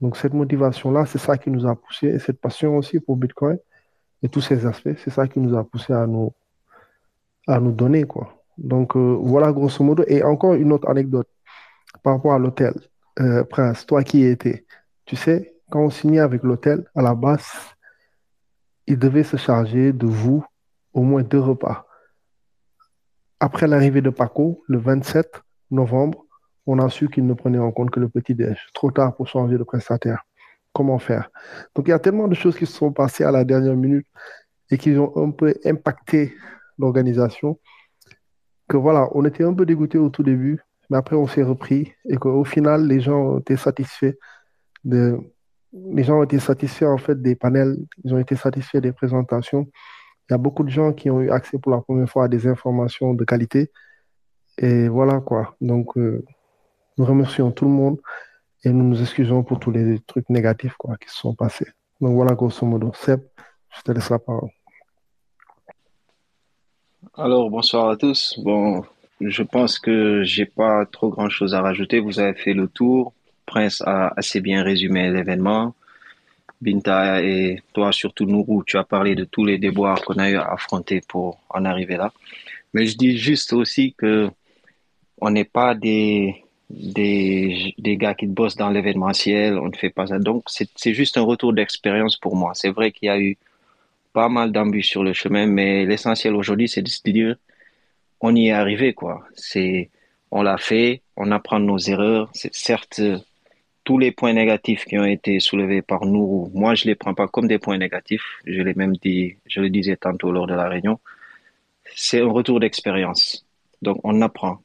[0.00, 3.58] Donc cette motivation-là, c'est ça qui nous a poussé, et cette passion aussi pour Bitcoin
[4.22, 6.32] et tous ces aspects, c'est ça qui nous a poussé à nous,
[7.46, 8.04] à nous donner.
[8.04, 8.41] Quoi.
[8.58, 10.04] Donc euh, voilà grosso modo.
[10.06, 11.28] Et encore une autre anecdote
[12.02, 12.74] par rapport à l'hôtel.
[13.20, 14.64] Euh, Prince, toi qui y étais,
[15.04, 17.46] tu sais, quand on signait avec l'hôtel, à la base,
[18.86, 20.44] il devait se charger de vous
[20.94, 21.86] au moins deux repas.
[23.40, 26.24] Après l'arrivée de Paco, le 27 novembre,
[26.66, 28.56] on a su qu'il ne prenait en compte que le petit déj.
[28.72, 30.24] Trop tard pour changer de prestataire.
[30.72, 31.30] Comment faire?
[31.74, 34.06] Donc il y a tellement de choses qui se sont passées à la dernière minute
[34.70, 36.34] et qui ont un peu impacté
[36.78, 37.58] l'organisation
[38.72, 41.92] que voilà, on était un peu dégoûté au tout début, mais après on s'est repris
[42.08, 44.14] et qu'au final les gens ont été satisfaits
[45.72, 49.68] les gens été satisfaits en fait des panels, ils ont été satisfaits des présentations.
[50.28, 52.28] Il y a beaucoup de gens qui ont eu accès pour la première fois à
[52.28, 53.70] des informations de qualité.
[54.58, 55.56] Et voilà quoi.
[55.60, 56.24] Donc, euh,
[56.98, 58.00] nous remercions tout le monde
[58.64, 61.68] et nous nous excusons pour tous les trucs négatifs quoi, qui se sont passés.
[62.00, 62.92] Donc voilà, grosso modo.
[62.94, 63.20] Seb,
[63.76, 64.50] je te laisse la parole.
[67.14, 68.38] Alors, bonsoir à tous.
[68.38, 68.84] Bon,
[69.20, 71.98] je pense que j'ai pas trop grand-chose à rajouter.
[71.98, 73.12] Vous avez fait le tour.
[73.44, 75.74] Prince a assez bien résumé l'événement.
[76.60, 80.36] Binta et toi, surtout Nourou, tu as parlé de tous les déboires qu'on a eu
[80.36, 82.12] à affronter pour en arriver là.
[82.72, 84.30] Mais je dis juste aussi que
[85.20, 90.06] on n'est pas des, des, des gars qui bossent dans l'événementiel, on ne fait pas
[90.06, 90.18] ça.
[90.18, 92.52] Donc, c'est juste un retour d'expérience pour moi.
[92.54, 93.36] C'est vrai qu'il y a eu
[94.12, 97.36] pas mal d'embûches sur le chemin, mais l'essentiel aujourd'hui, c'est de se dire,
[98.20, 99.24] on y est arrivé, quoi.
[99.34, 99.90] C'est,
[100.30, 102.30] on l'a fait, on apprend nos erreurs.
[102.32, 103.00] C'est certes
[103.84, 107.26] tous les points négatifs qui ont été soulevés par nous, moi, je les prends pas
[107.28, 108.38] comme des points négatifs.
[108.46, 111.00] Je l'ai même dit, je le disais tantôt lors de la réunion.
[111.94, 113.44] C'est un retour d'expérience.
[113.82, 114.60] Donc, on apprend.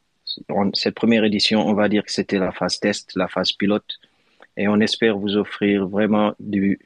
[0.74, 4.00] cette première édition, on va dire que c'était la phase test, la phase pilote.
[4.56, 6.80] Et on espère vous offrir vraiment du,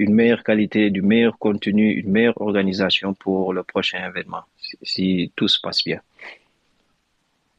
[0.00, 4.44] une meilleure qualité, du meilleur contenu, une meilleure organisation pour le prochain événement,
[4.82, 6.00] si, tout se passe bien.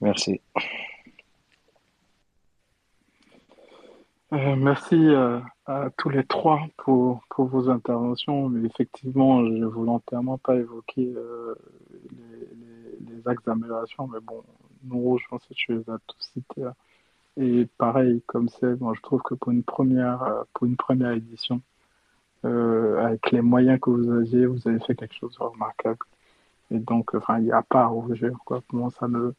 [0.01, 0.41] Merci.
[4.33, 8.49] Euh, merci euh, à tous les trois pour, pour vos interventions.
[8.49, 11.53] Mais effectivement, je ne volontairement pas évoquer euh,
[12.09, 14.07] les, les, axes d'amélioration.
[14.07, 14.41] Mais bon,
[14.85, 16.67] nous, je pense que tu les as tous cités.
[17.37, 21.61] Et pareil, comme c'est, bon, je trouve que pour une première, pour une première édition,
[22.43, 25.99] avec les moyens que vous aviez, vous avez fait quelque chose de remarquable.
[26.71, 28.31] Et donc, enfin, il n'y a pas à rougir.
[28.45, 28.61] Quoi.
[28.61, 29.33] Pour moi, ça ne,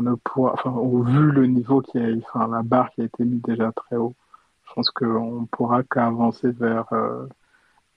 [0.00, 3.42] ne enfin, au vu le niveau qui a, enfin, la barre qui a été mise
[3.42, 4.14] déjà très haut,
[4.68, 7.26] je pense qu'on pourra qu'avancer vers euh,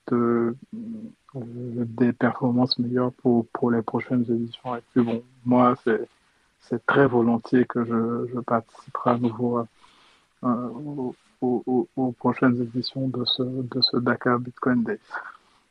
[0.07, 0.55] de,
[1.35, 1.39] euh,
[1.85, 4.75] des performances meilleures pour, pour les prochaines éditions.
[4.75, 6.07] Et puis bon, moi, c'est,
[6.61, 9.65] c'est très volontiers que je, je participerai à nouveau
[10.43, 10.69] euh,
[11.65, 14.99] aux, prochaines éditions de ce, de ce Dakar Bitcoin Day.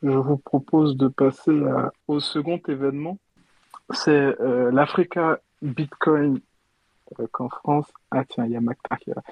[0.03, 1.63] Je vous propose de passer
[2.09, 3.19] au second événement.
[3.91, 4.37] C'est
[4.71, 6.41] l'Africa Bitcoin
[7.21, 7.87] euh, qu'en France.
[8.11, 9.23] Ah tiens, il y a Macta qui est là.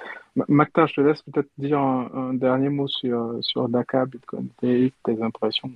[0.49, 5.71] Macta, je te laisse peut-être dire un, dernier mot sur, sur Dakar, Bitcoin tes impressions,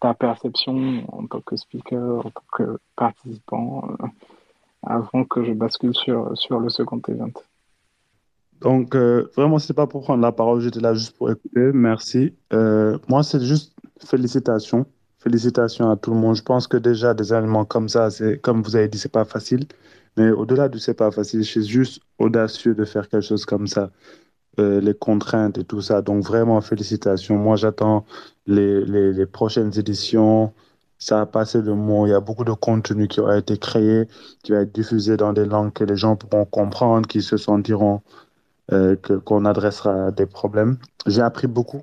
[0.00, 4.06] ta perception en tant que speaker, en tant que participant, euh,
[4.82, 7.32] avant que je bascule sur, sur le second event.
[8.60, 11.70] Donc, euh, vraiment, c'est pas pour prendre la parole, j'étais là juste pour écouter.
[11.72, 12.34] Merci.
[13.08, 14.86] moi, c'est juste félicitations.
[15.18, 16.36] Félicitations à tout le monde.
[16.36, 18.08] Je pense que déjà, des éléments comme ça,
[18.42, 19.66] comme vous avez dit, c'est pas facile.
[20.16, 23.90] Mais au-delà du c'est pas facile, c'est juste audacieux de faire quelque chose comme ça.
[24.58, 26.02] Euh, les contraintes et tout ça.
[26.02, 27.36] Donc, vraiment, félicitations.
[27.38, 28.04] Moi, j'attends
[28.46, 30.52] les, les, les, prochaines éditions.
[30.98, 32.06] Ça a passé le mot.
[32.06, 34.06] Il y a beaucoup de contenu qui a été créé,
[34.42, 38.02] qui va être diffusé dans des langues que les gens pourront comprendre, qui se sentiront
[38.72, 40.78] euh, qu'on adressera des problèmes.
[41.06, 41.82] J'ai appris beaucoup.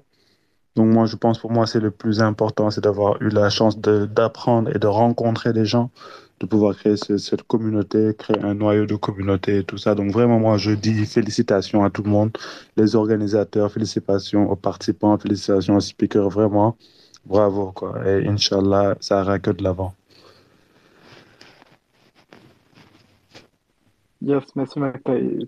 [0.75, 3.79] Donc moi, je pense pour moi, c'est le plus important, c'est d'avoir eu la chance
[3.79, 5.89] d'apprendre et de rencontrer des gens,
[6.39, 9.95] de pouvoir créer cette communauté, créer un noyau de communauté et tout ça.
[9.95, 12.31] Donc vraiment, moi, je dis félicitations à tout le monde,
[12.77, 16.77] les organisateurs, félicitations aux participants, félicitations aux speakers, vraiment,
[17.25, 17.71] bravo.
[17.71, 18.07] Quoi.
[18.07, 19.95] Et Inch'Allah, ça ira que de l'avant.
[24.27, 24.77] Yes, merci.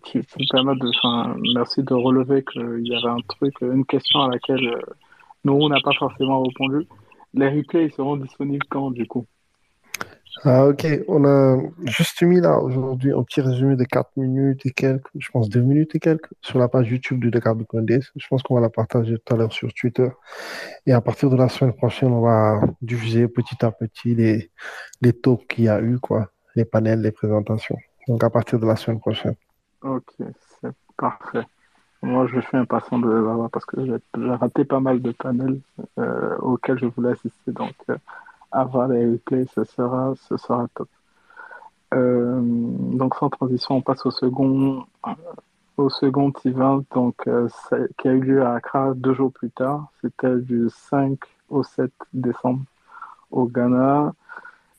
[0.06, 4.65] Tu, de, enfin, merci de relever qu'il y avait un truc, une question à laquelle
[4.70, 4.80] euh,
[5.44, 6.88] nous, n'a pas forcément répondu.
[7.34, 9.26] Les replays seront disponibles quand, du coup?
[10.46, 14.72] Ah, ok, on a juste mis là aujourd'hui un petit résumé de 4 minutes et
[14.72, 18.28] quelques, je pense 2 minutes et quelques, sur la page YouTube du Dakar Bitcoin Je
[18.30, 20.08] pense qu'on va la partager tout à l'heure sur Twitter.
[20.86, 24.52] Et à partir de la semaine prochaine, on va diffuser petit à petit les,
[25.02, 27.76] les talks qu'il y a eu, quoi, les panels, les présentations.
[28.10, 29.36] Donc à partir de la semaine prochaine.
[29.84, 31.45] Ok, c'est parfait.
[32.02, 35.60] Moi, je suis impatient de voir parce que j'ai raté pas mal de panels
[36.00, 37.52] euh, auxquels je voulais assister.
[37.52, 37.98] Donc, euh,
[38.52, 40.89] avoir les replays, ce sera, ce sera top.
[41.93, 44.86] Euh, donc, sans transition, on passe au second,
[45.78, 47.30] au second event donc,
[47.98, 49.91] qui a eu lieu à Accra deux jours plus tard.
[50.02, 51.19] C'était du 5
[51.50, 52.63] au 7 décembre
[53.30, 54.13] au Ghana.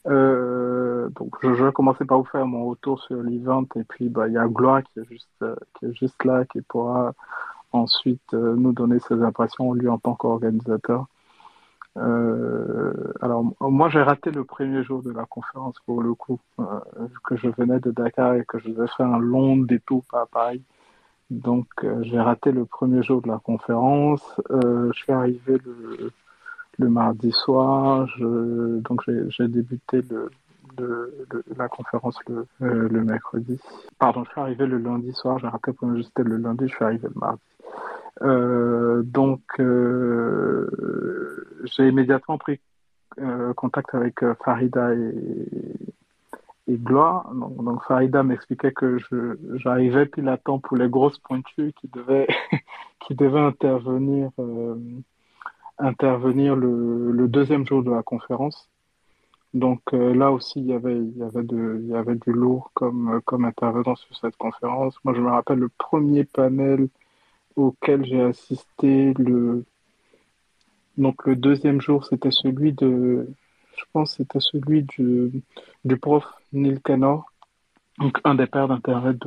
[0.07, 4.35] Donc, je, vais commencer par vous faire mon retour sur l'event et puis bah, il
[4.35, 7.13] y a Gloire qui est juste, qui est juste là, qui pourra
[7.73, 11.07] ensuite nous donner ses impressions, lui en tant qu'organisateur.
[11.97, 16.81] Euh, alors, moi, j'ai raté le premier jour de la conférence pour le coup, euh,
[17.25, 20.63] que je venais de Dakar et que je devais faire un long détour par Paris.
[21.31, 24.41] Donc, euh, j'ai raté le premier jour de la conférence.
[24.51, 26.13] je suis arrivé le,
[26.81, 28.09] le mardi soir.
[28.19, 30.03] Donc, j'ai débuté
[31.57, 33.61] la conférence le, le, mercredi.
[33.99, 35.39] Pardon, je suis arrivé le lundi soir.
[35.39, 36.67] J'ai raté jour, c'était le lundi.
[36.69, 37.43] Je suis arrivé le mardi.
[38.23, 40.69] Euh, donc, euh,
[41.65, 42.61] j'ai immédiatement pris
[43.19, 45.81] euh, contact avec Farida et,
[46.69, 47.33] Gloire.
[47.35, 48.99] Donc, Farida m'expliquait que
[49.55, 52.29] j'arrivais pile à temps pour les grosses pointues qui devaient
[53.35, 54.31] intervenir,
[55.81, 58.69] intervenir le, deuxième jour de la conférence.
[59.55, 62.71] Donc là aussi, il y avait, il y avait, de, il y avait du lourd
[62.75, 64.97] comme, comme intervenant sur cette conférence.
[65.05, 66.89] Moi, je me rappelle le premier panel
[67.57, 69.65] auquel j'ai assisté le
[70.97, 73.29] donc le deuxième jour c'était celui de
[73.77, 75.43] je pense c'était celui du,
[75.85, 77.30] du prof Neil Canor
[78.01, 79.19] donc un des pères d'internet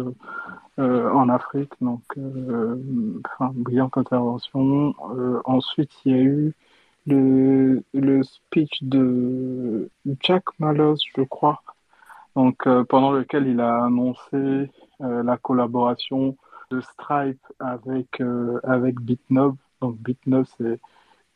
[0.80, 1.72] euh, en Afrique.
[1.82, 2.76] Donc euh,
[3.54, 4.96] brillante intervention.
[5.16, 6.54] Euh, ensuite il y a eu
[7.06, 9.90] le, le speech de
[10.22, 11.62] Jack Mallows je crois.
[12.36, 16.36] Donc pendant lequel il a annoncé la collaboration
[16.72, 18.22] de Stripe avec,
[18.64, 19.56] avec Bitnob.
[19.82, 20.80] Donc Bitnob, c'est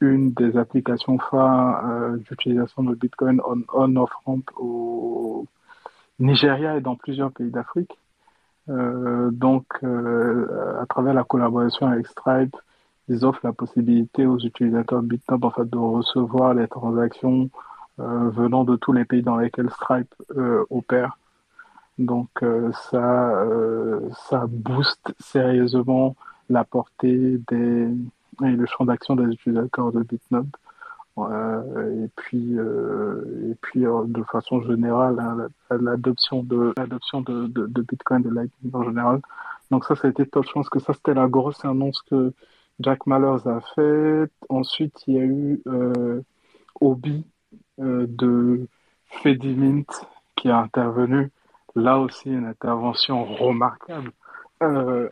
[0.02, 3.40] une des applications phares d'utilisation de Bitcoin
[3.74, 5.46] on-off ramp au
[6.20, 7.98] Nigeria et dans plusieurs pays d'Afrique.
[8.70, 12.56] Euh, donc, à travers la collaboration avec Stripe,
[13.08, 17.50] ils offrent la possibilité aux utilisateurs de Bitnob en fait, de recevoir les transactions
[17.98, 20.14] venant de tous les pays dans lesquels Stripe
[20.70, 21.18] opère.
[21.98, 26.16] Donc euh, ça, euh, ça booste sérieusement
[26.50, 27.88] la portée des,
[28.44, 30.48] et le champ d'action des utilisateurs de Bitnob.
[31.18, 38.22] Euh, et puis, et puis de façon générale, hein, l'adoption de l'adoption de, de, Bitcoin,
[38.22, 39.22] de Lightning en général.
[39.72, 40.46] Donc ça, ça a été top.
[40.48, 42.34] Je pense que ça, c'était la grosse annonce que
[42.80, 44.32] Jack Mallers a faite.
[44.50, 45.62] Ensuite, il y a eu
[46.80, 47.26] Obi
[47.80, 48.68] de
[49.24, 49.86] Fedimint
[50.36, 51.32] qui a intervenu
[51.76, 54.12] là aussi une intervention remarquable.
[54.64, 55.10] Euh,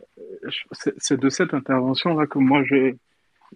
[0.98, 2.96] c'est de cette intervention-là que moi, j'ai,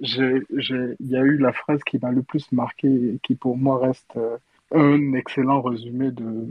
[0.01, 3.79] il y a eu la phrase qui m'a le plus marqué et qui pour moi
[3.79, 4.39] reste euh,
[4.73, 6.49] un excellent résumé de,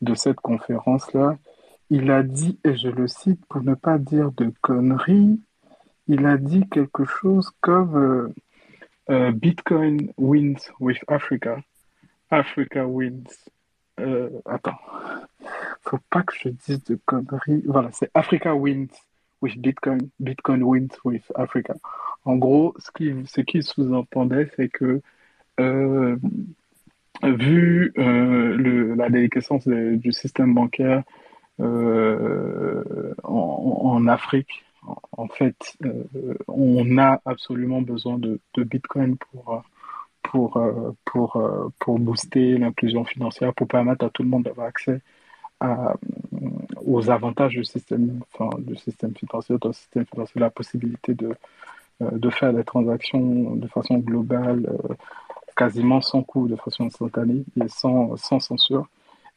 [0.00, 1.38] de cette conférence-là.
[1.90, 5.40] Il a dit, et je le cite pour ne pas dire de conneries,
[6.08, 8.32] il a dit quelque chose comme
[9.10, 11.60] euh, Bitcoin wins with Africa,
[12.30, 13.24] Africa wins.
[14.46, 14.78] attends,
[15.82, 17.62] faut pas que je dise de conneries.
[17.66, 18.88] Voilà, c'est Africa wins
[19.42, 21.74] with Bitcoin, Bitcoin wins with Africa.
[22.24, 25.00] En gros, ce qu'il qui sous-entendait, c'est que
[25.60, 26.16] euh,
[27.22, 31.02] vu euh, le, la déliquescence du système bancaire
[31.60, 34.64] euh, en, Afrique,
[35.12, 35.76] en, fait,
[36.48, 39.62] on a absolument besoin de, Bitcoin pour
[41.86, 45.00] booster l'inclusion financière, pour permettre à tout le monde d'avoir accès
[46.84, 51.36] aux avantages du système, financier, du système financier, la possibilité de,
[52.12, 54.94] de faire des transactions de façon globale, euh,
[55.56, 58.88] quasiment sans coût, de façon instantanée et sans, sans censure.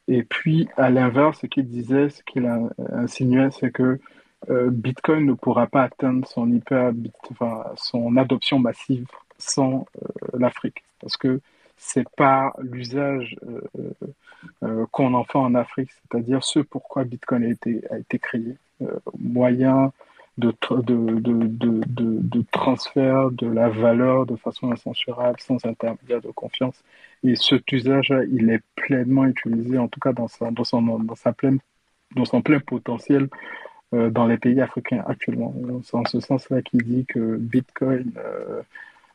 [0.08, 2.48] Et puis, à l'inverse, ce qu'il disait, ce qu'il
[2.92, 3.98] insinuait, c'est que
[4.50, 6.92] euh, Bitcoin ne pourra pas atteindre son hyper,
[7.76, 9.06] son adoption massive
[9.38, 9.86] sans
[10.32, 11.40] l'Afrique, parce que
[11.76, 13.90] c'est pas l'usage euh, euh,
[14.62, 18.56] euh, qu'on en fait en Afrique, c'est-à-dire ce pourquoi Bitcoin a été, a été créé,
[19.18, 19.92] moyen
[20.38, 26.82] de, de, de, de, transfert de la valeur de façon incensurable, sans intermédiaire de confiance.
[27.24, 31.32] Et cet usage, il est pleinement utilisé, en tout cas dans, dans, son, dans, sa
[31.32, 31.58] pleine,
[32.14, 33.28] dans son plein potentiel
[33.92, 35.54] dans les pays africains actuellement.
[35.84, 38.12] C'est en ce sens-là qu'il dit que Bitcoin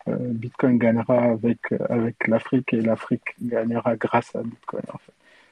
[0.08, 1.60] euh, Bitcoin gagnera avec,
[1.90, 4.84] avec l'Afrique et l'Afrique gagnera grâce à Bitcoin.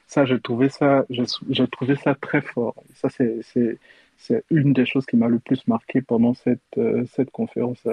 [0.06, 2.74] Ça, j'ai trouvé ça, j'ai trouvé ça très fort.
[2.94, 3.78] Ça, c'est
[4.50, 7.86] une des choses qui m'a le plus marqué pendant cette, euh, cette conférence.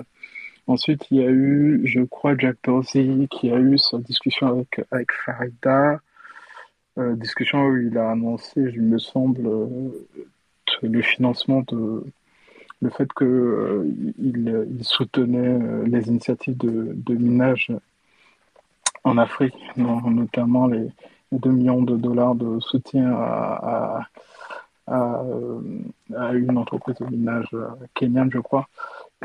[0.68, 4.82] Ensuite, il y a eu, je crois, Jack Dorsey qui a eu sa discussion avec,
[4.92, 6.02] avec Farida,
[6.98, 9.50] euh, discussion où il a annoncé, je me semble,
[10.82, 12.04] le financement de,
[12.82, 13.86] le fait qu'il euh,
[14.20, 17.72] il soutenait euh, les initiatives de, minage
[19.04, 20.88] en Afrique, notamment les,
[21.32, 24.08] 2 millions de dollars de soutien à,
[24.88, 25.22] à,
[26.34, 27.50] une entreprise de minage
[27.94, 28.68] kenyane, je crois.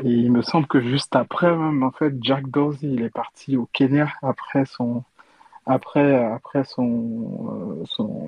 [0.03, 3.57] Et il me semble que juste après, même, en fait, Jack Dorsey, il est parti
[3.57, 5.03] au Kenya après son,
[5.65, 6.63] après, après euh,
[7.85, 7.85] son,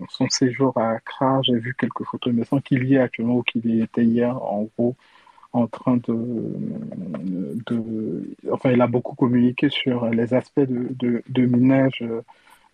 [0.09, 1.41] son, séjour à Accra.
[1.43, 2.33] J'ai vu quelques photos.
[2.33, 4.95] Il me semble qu'il y est actuellement ou qu'il y était hier, en gros,
[5.53, 6.55] en train de,
[7.65, 8.35] de.
[8.51, 12.03] Enfin, il a beaucoup communiqué sur les aspects de, de, de minage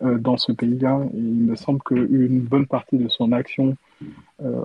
[0.02, 1.00] euh, dans ce pays-là.
[1.14, 3.74] Il me semble qu'une bonne partie de son action euh,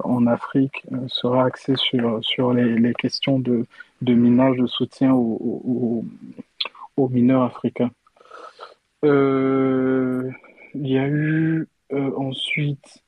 [0.03, 3.65] en Afrique euh, sera axée sur, sur les, questions de,
[4.01, 6.05] de, minage de soutien aux,
[6.97, 7.91] aux, mineurs africains.
[9.03, 10.31] il
[10.73, 13.03] y a eu ensuite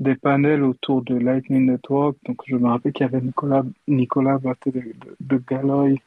[0.00, 2.16] des panels autour de Lightning Network.
[2.26, 4.82] Donc, je me rappelle qu'il y avait Nicolas, Nicolas de,
[5.20, 6.00] de, Galoy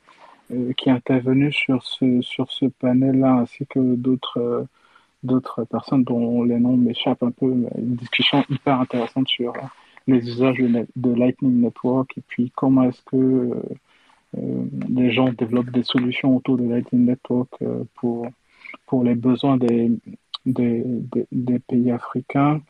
[0.77, 4.67] qui est intervenu sur ce, sur ce panel-là, ainsi que d'autres
[5.23, 9.53] d'autres personnes dont les noms m'échappent un peu, une discussion hyper intéressante sur
[10.07, 13.61] les usages de, Lightning Network et puis comment est-ce que euh,
[14.37, 18.27] euh, les gens développent des solutions autour de Lightning Network euh, pour,
[18.87, 19.91] pour les besoins des,
[20.45, 20.83] des,
[21.31, 22.61] des, pays africains.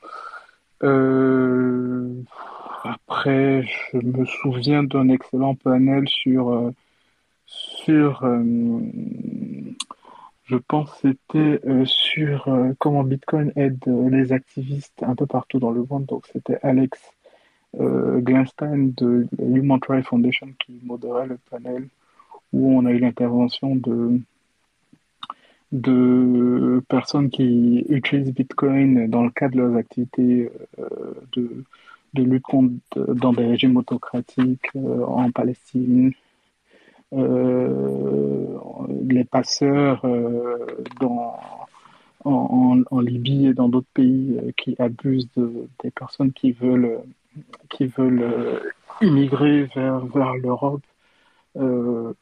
[2.83, 6.71] après, je me souviens d'un excellent panel sur,
[7.45, 8.25] sur
[10.51, 15.25] je pense que c'était euh, sur euh, comment Bitcoin aide euh, les activistes un peu
[15.25, 16.05] partout dans le monde.
[16.05, 16.99] Donc c'était Alex
[17.73, 21.87] Glenstein de Human Rights Foundation qui modérait le panel
[22.51, 24.19] où on a eu l'intervention de
[25.71, 30.51] de personnes qui utilisent Bitcoin dans le cadre de leurs activités
[31.31, 31.63] de,
[32.13, 32.73] lutte contre
[33.13, 36.11] dans des régimes autocratiques en Palestine,
[39.11, 40.05] les passeurs
[42.25, 46.99] euh, en, Libye et dans d'autres pays euh, qui abusent de, des personnes qui veulent,
[47.69, 48.61] qui veulent
[49.01, 50.81] immigrer vers, vers l'Europe.
[51.57, 52.13] Euh,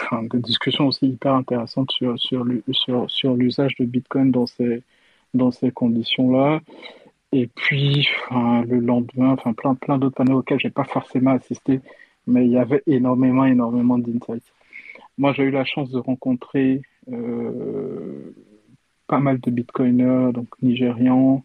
[0.00, 4.82] enfin, des discussions aussi hyper intéressantes sur, sur, sur, sur l'usage de Bitcoin dans ces,
[5.34, 6.60] dans ces conditions-là.
[7.30, 11.80] Et puis, le lendemain, enfin, plein, plein d'autres panneaux auxquels j'ai pas forcément assisté,
[12.26, 14.52] mais il y avait énormément, énormément d'insights.
[15.18, 18.34] Moi, j'ai eu la chance de rencontrer euh,
[19.06, 21.44] pas mal de bitcoiners, donc nigérians,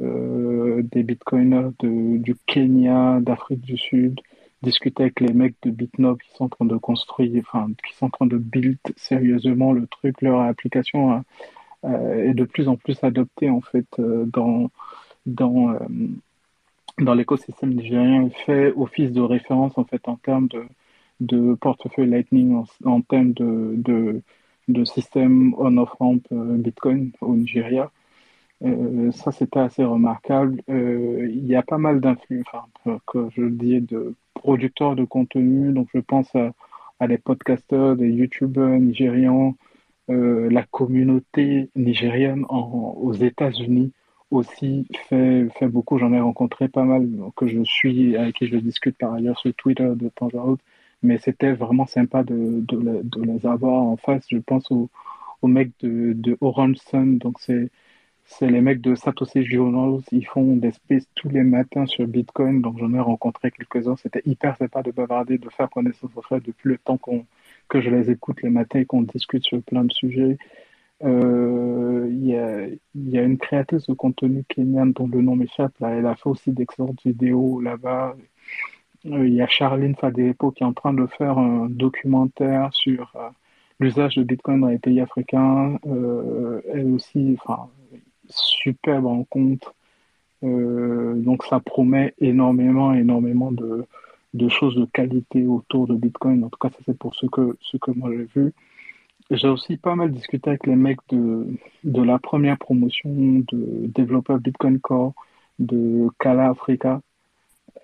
[0.00, 4.20] euh, des bitcoiners de, du Kenya, d'Afrique du Sud,
[4.62, 8.06] discuter avec les mecs de Bitnob qui sont en train de construire, enfin, qui sont
[8.06, 11.24] en train de build sérieusement le truc, leur application
[11.84, 14.70] euh, est de plus en plus adoptée en fait dans
[15.26, 15.74] dans
[16.98, 20.64] dans l'écosystème nigérien fait office de référence en fait en termes de,
[21.20, 24.22] de portefeuille Lightning, en, termes de,
[24.68, 27.90] de, système on-off-ramp euh, Bitcoin au Nigeria.
[28.62, 30.62] Euh, ça, c'était assez remarquable.
[30.68, 35.72] Euh, il y a pas mal d'influx, enfin, que je dis, de producteurs de contenu.
[35.72, 36.52] Donc, je pense à,
[37.00, 39.56] à des podcasteurs, des youtubeurs nigérians,
[40.08, 43.92] la communauté nigérienne en, aux États-Unis
[44.30, 45.98] aussi fait, fait beaucoup.
[45.98, 49.52] J'en ai rencontré pas mal que je suis, avec qui je discute par ailleurs sur
[49.54, 50.64] Twitter de temps à autre.
[51.02, 54.26] Mais c'était vraiment sympa de, de, de, les avoir en face.
[54.30, 54.90] Je pense aux,
[55.42, 57.18] aux mecs de, de Orange Sun.
[57.18, 57.70] Donc, c'est,
[58.26, 60.02] c'est les mecs de Satoshi Journals.
[60.12, 62.60] Ils font des spaces tous les matins sur Bitcoin.
[62.60, 63.96] Donc, j'en ai rencontré quelques-uns.
[63.96, 67.24] C'était hyper sympa de bavarder, de faire connaissance au fait depuis le temps qu'on,
[67.68, 70.36] que je les écoute les matins et qu'on discute sur plein de sujets.
[71.02, 75.72] Euh, il y, a, une créatrice de contenu kenyane dont le nom m'échappe.
[75.80, 78.16] Là, elle a fait aussi d'excellentes vidéos là-bas.
[79.06, 83.12] Euh, il y a Charline Fadepo qui est en train de faire un documentaire sur
[83.16, 83.30] euh,
[83.78, 85.78] l'usage de Bitcoin dans les pays africains.
[85.84, 87.68] elle aussi, enfin,
[88.28, 89.74] superbe rencontre.
[90.42, 93.86] donc ça promet énormément, énormément de,
[94.34, 96.44] de, choses de qualité autour de Bitcoin.
[96.44, 98.52] En tout cas, ça c'est pour ce que, ce que moi j'ai vu.
[99.30, 101.46] J'ai aussi pas mal discuté avec les mecs de,
[101.84, 105.14] de la première promotion de développeurs Bitcoin Core
[105.60, 107.00] de Kala Africa,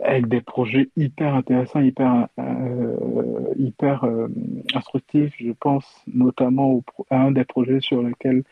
[0.00, 4.26] avec des projets hyper intéressants, hyper, euh, hyper euh,
[4.74, 5.34] instructifs.
[5.38, 8.42] Je pense notamment à un des projets sur lesquels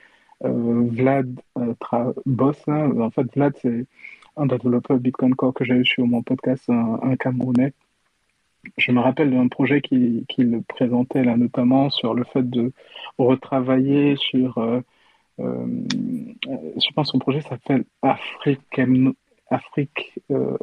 [0.44, 1.40] euh, Vlad
[2.26, 2.62] bosse.
[2.68, 3.00] Hein.
[3.00, 3.86] En fait, Vlad, c'est
[4.36, 7.72] un développeur Bitcoin Core que j'ai eu sur mon podcast, un, un Camerounais
[8.76, 10.24] je me rappelle d'un projet qu'il
[10.68, 12.72] présentait là, notamment sur le fait de
[13.18, 14.58] retravailler sur.
[14.58, 14.80] Euh,
[15.40, 15.66] euh,
[16.46, 18.80] je pense que son projet s'appelle Afrique,
[19.50, 20.56] Afrique euh,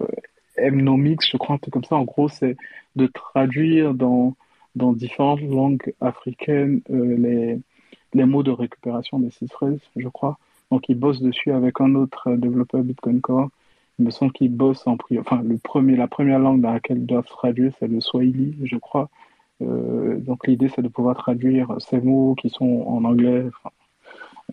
[0.57, 1.95] je crois, un truc comme ça.
[1.95, 2.55] En gros, c'est
[2.95, 4.35] de traduire dans,
[4.75, 7.59] différentes langues africaines les,
[8.13, 10.37] les mots de récupération des six phrases, je crois.
[10.71, 13.49] Donc, ils bossent dessus avec un autre développeur Bitcoin Core.
[14.01, 15.29] Il me semble qu'ils bossent en priorité.
[15.31, 18.75] Enfin, le premier, la première langue dans laquelle ils doivent traduire, c'est le Swahili, je
[18.77, 19.11] crois.
[19.61, 23.45] Euh, donc, l'idée, c'est de pouvoir traduire ces mots qui sont en anglais.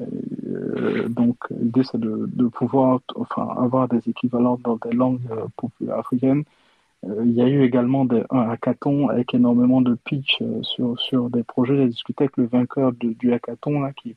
[0.03, 6.45] Euh, donc, l'idée, c'est de, pouvoir enfin, avoir des équivalents dans des langues euh, africaines.
[7.05, 11.79] il y a eu également un hackathon avec énormément de pitch sur, sur des projets.
[11.79, 14.15] J'ai discuté avec le vainqueur du hackathon là, qui,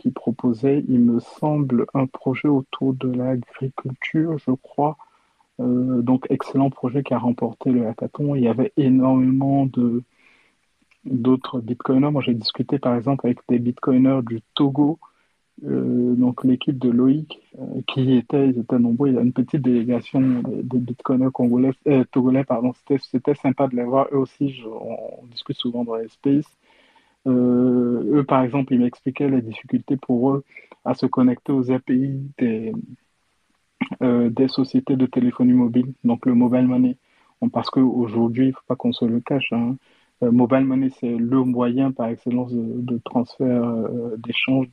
[0.00, 4.96] qui proposait, il me semble, un projet autour de l'agriculture, je crois.
[5.60, 8.34] Euh, donc, excellent projet qui a remporté le hackathon.
[8.34, 10.02] Il y avait énormément de
[11.04, 12.10] d'autres bitcoiners.
[12.10, 14.98] Moi, j'ai discuté par exemple avec des bitcoiners du Togo,
[15.64, 19.08] euh, donc l'équipe de Loïc, euh, qui était, ils étaient nombreux.
[19.08, 21.72] Il y a une petite délégation de, bitcoiners congolais,
[22.10, 22.72] togolais, pardon.
[22.88, 24.08] C'était sympa de les voir.
[24.12, 26.56] Eux aussi, on, discute souvent dans les spaces.
[27.26, 30.44] Euh, eux, par exemple, ils m'expliquaient les difficultés pour eux
[30.84, 32.72] à se connecter aux API des,
[34.02, 36.96] euh, des sociétés de téléphonie mobile, donc le mobile money.
[37.52, 39.76] Parce qu'aujourd'hui, il ne faut pas qu'on se le cache, hein.
[40.22, 44.68] euh, mobile money, c'est le moyen par excellence de, transfert, d'échange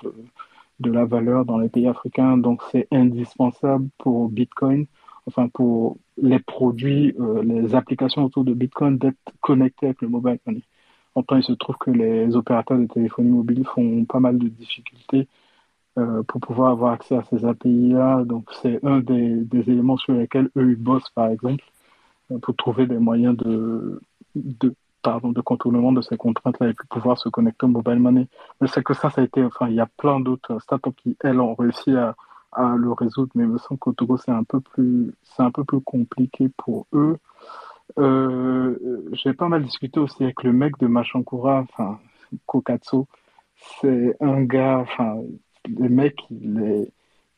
[0.79, 2.37] de, la valeur dans les pays africains.
[2.37, 4.85] Donc, c'est indispensable pour Bitcoin,
[5.27, 10.63] enfin pour les produits, les applications autour de Bitcoin d'être connectés avec le mobile money.
[11.18, 15.28] Pourtant, il se trouve que les opérateurs de téléphonie mobile font pas mal de difficultés
[15.97, 18.24] euh, pour pouvoir avoir accès à ces API-là.
[18.24, 21.63] Donc, c'est un des, éléments sur lesquels eux, ils bossent, par exemple,
[22.30, 23.99] euh, pour trouver des moyens de,
[25.01, 28.28] pardon, de contournement de ces contraintes-là et puis pouvoir se connecter au mobile money.
[28.61, 31.18] Mais c'est que ça, ça a été, enfin, il y a plein d'autres startups qui,
[31.24, 32.15] elles, ont réussi à,
[32.78, 34.43] le résoudre, mais il me semble qu'au Togo, c'est un
[35.24, 37.18] c'est un peu plus compliqué pour eux.
[37.97, 38.77] Euh,
[39.13, 41.99] j'ai pas mal discuté aussi avec le mec de Machankura, enfin,
[42.45, 43.03] Kokatsu.
[43.81, 45.17] C'est un gars, enfin,
[45.67, 46.91] le mec, il est,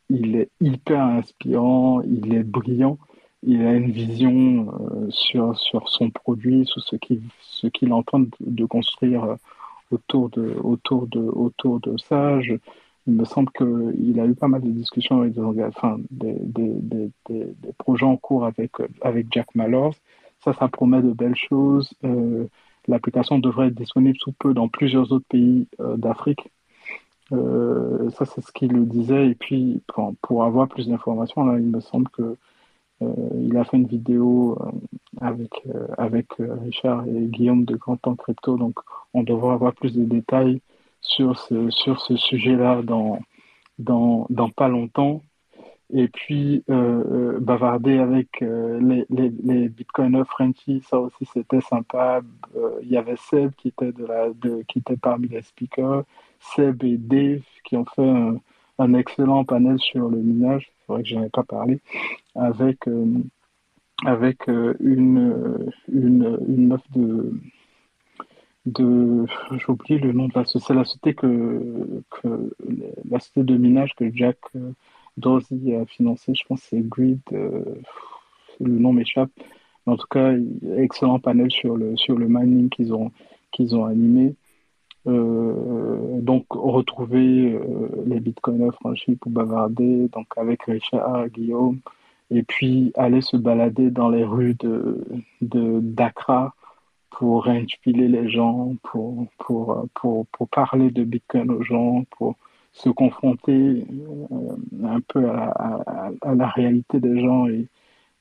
[0.10, 2.98] il est hyper inspirant, il est brillant,
[3.44, 7.94] il a une vision euh, sur, sur son produit, sur ce qu'il ce qu'il est
[7.94, 9.36] en train de, construire euh,
[9.92, 12.40] autour de, autour de, autour de ça.
[13.08, 17.12] il me semble qu'il a eu pas mal de discussions avec des, enfin, des, des,
[17.30, 18.72] des projets en cours avec,
[19.02, 19.96] avec Jack Mallors.
[20.44, 21.94] Ça, ça promet de belles choses.
[22.04, 22.48] Euh,
[22.88, 26.50] l'application devrait être disponible sous peu dans plusieurs autres pays euh, d'Afrique.
[27.32, 29.30] Euh, ça, c'est ce qu'il le disait.
[29.30, 29.82] Et puis,
[30.22, 32.36] pour, avoir plus d'informations, là, il me semble que
[33.02, 34.60] il a fait une vidéo
[35.22, 35.66] avec,
[35.98, 38.58] avec Richard et Guillaume de Grand Temps Crypto.
[38.58, 38.78] Donc,
[39.14, 40.60] on devrait avoir plus de détails
[41.00, 43.20] sur ce, sur ce sujet-là dans,
[43.78, 45.22] dans pas longtemps
[45.92, 50.24] et puis euh, euh, bavarder avec euh, les, les, les bitcoiners
[50.84, 52.22] ça aussi c'était sympa.
[52.84, 54.28] Il y avait Seb qui était, de la,
[54.68, 56.04] qui était parmi les speakers,
[56.40, 58.40] Seb et Dave qui ont fait
[58.78, 61.80] un, excellent panel sur le minage, c'est vrai que je n'en ai pas parlé,
[62.36, 62.88] avec,
[64.06, 67.34] avec une, une, une meuf de,
[68.68, 69.26] de
[69.58, 72.54] j'oublie le nom de la société, la que, que
[73.10, 74.38] la société de minage que Jack
[75.20, 77.76] Dorsey a financé, je pense c'est Grid, euh,
[78.60, 79.32] le nom m'échappe.
[79.86, 80.34] Mais en tout cas,
[80.78, 83.12] excellent panel sur le, sur le mining qu'ils ont,
[83.52, 84.36] qu'ils ont animé.
[85.08, 91.80] Euh, donc retrouver euh, les bitcoiners franchis pour bavarder, donc avec Richard, Guillaume,
[92.32, 95.04] et puis aller se balader dans les rues de,
[95.42, 96.56] de Dakar
[97.12, 102.36] pour inspirer les gens, pour, pour, pour, pour parler de Bitcoin aux gens, pour,
[102.72, 103.86] se confronter
[104.32, 107.68] euh, un peu à, la réalité des gens et,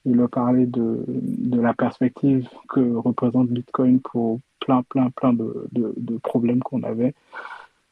[0.04, 6.16] leur parler de, de, la perspective que représente Bitcoin pour plein, plein, plein de, de,
[6.18, 7.12] problèmes qu'on avait.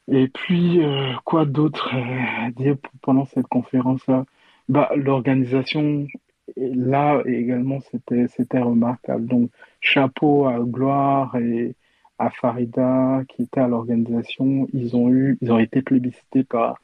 [0.07, 4.25] Et puis, euh, quoi d'autre à dire pendant cette conférence-là?
[4.67, 6.07] Bah, L'organisation,
[6.55, 9.27] là également, c'était remarquable.
[9.27, 11.75] Donc, chapeau à Gloire et,
[12.19, 16.79] à Farida, qui était à l'organisation, ils ont eu, ils ont été plébiscités par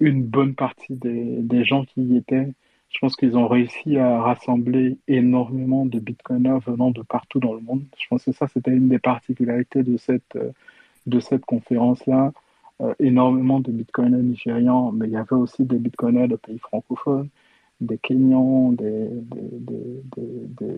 [0.00, 2.52] une bonne partie des, des gens qui y étaient.
[2.90, 7.60] Je pense qu'ils ont réussi à rassembler énormément de bitcoiners venant de partout dans le
[7.60, 7.84] monde.
[8.00, 10.38] Je pense que ça, c'était une des particularités de cette,
[11.06, 12.32] de cette conférence-là.
[12.80, 17.28] Euh, énormément de bitcoiners nigérians, mais il y avait aussi des bitcoiners de pays francophones,
[17.80, 20.04] des Kenyans, des, des,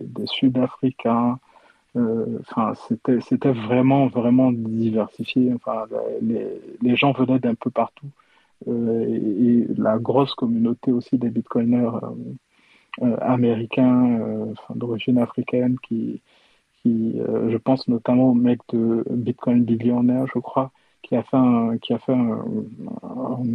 [0.03, 1.50] des, Sud-Africains, euh,
[1.95, 5.53] enfin, c'était, vraiment, vraiment diversifié.
[5.53, 5.85] Enfin,
[6.21, 8.07] les, gens venaient d'un peu partout.
[8.67, 11.91] Euh, et, la grosse communauté aussi des bitcoiners
[13.01, 14.19] euh, américains,
[14.75, 16.21] d'origine africaine, qui,
[16.81, 17.19] qui
[17.49, 20.71] je pense notamment au mec de Bitcoin Billionnaire, je crois,
[21.01, 22.43] qui a fait un, qui a fait un,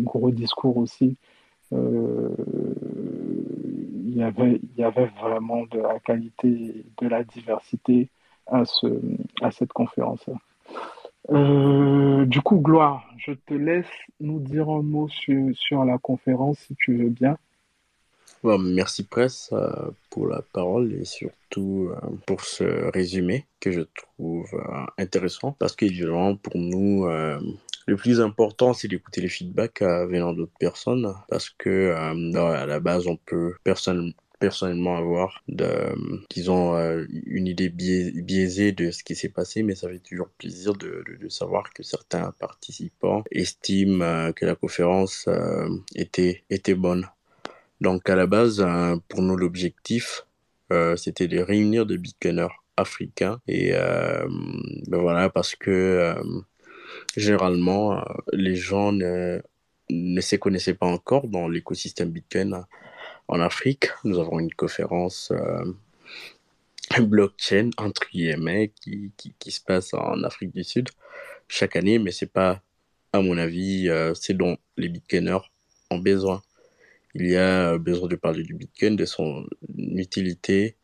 [0.04, 1.16] gros discours aussi.
[1.72, 2.28] Euh,
[4.04, 8.08] il, y avait, il y avait vraiment de la qualité, de la diversité
[8.46, 8.86] à, ce,
[9.42, 10.24] à cette conférence.
[11.30, 13.86] Euh, du coup, Gloire, je te laisse
[14.20, 17.36] nous dire un mot sur, sur la conférence si tu veux bien.
[18.44, 24.48] merci Presse euh, pour la parole et surtout euh, pour ce résumé que je trouve
[24.98, 31.12] intéressant parce qu'évidemment pour nous le plus important c'est d'écouter les feedbacks venant d'autres personnes
[31.28, 35.68] parce que à la base on peut personne personnellement avoir de,
[36.30, 40.74] disons, euh, une idée biaisée de ce qui s'est passé, mais ça fait toujours plaisir
[40.74, 47.08] de, savoir que certains participants estiment euh, que la conférence euh, était, était bonne.
[47.80, 48.66] Donc à la base,
[49.08, 50.24] pour nous, l'objectif,
[50.96, 53.38] c'était de réunir des bitcoiners africains.
[53.46, 56.14] Et ben voilà, parce que
[57.18, 59.42] généralement, les gens ne,
[59.90, 62.64] ne se connaissaient pas encore dans l'écosystème bitcoin
[63.28, 63.88] en Afrique.
[64.04, 70.64] Nous avons une conférence euh, blockchain, entre guillemets, qui, qui, se passe en Afrique du
[70.64, 70.88] Sud
[71.48, 72.62] chaque année, mais c'est pas,
[73.12, 75.50] à mon avis, euh, c'est dont les bitcoiners
[75.90, 76.42] ont besoin.
[77.14, 79.46] Il y a besoin de parler du bitcoin, de son
[79.78, 80.76] utilité,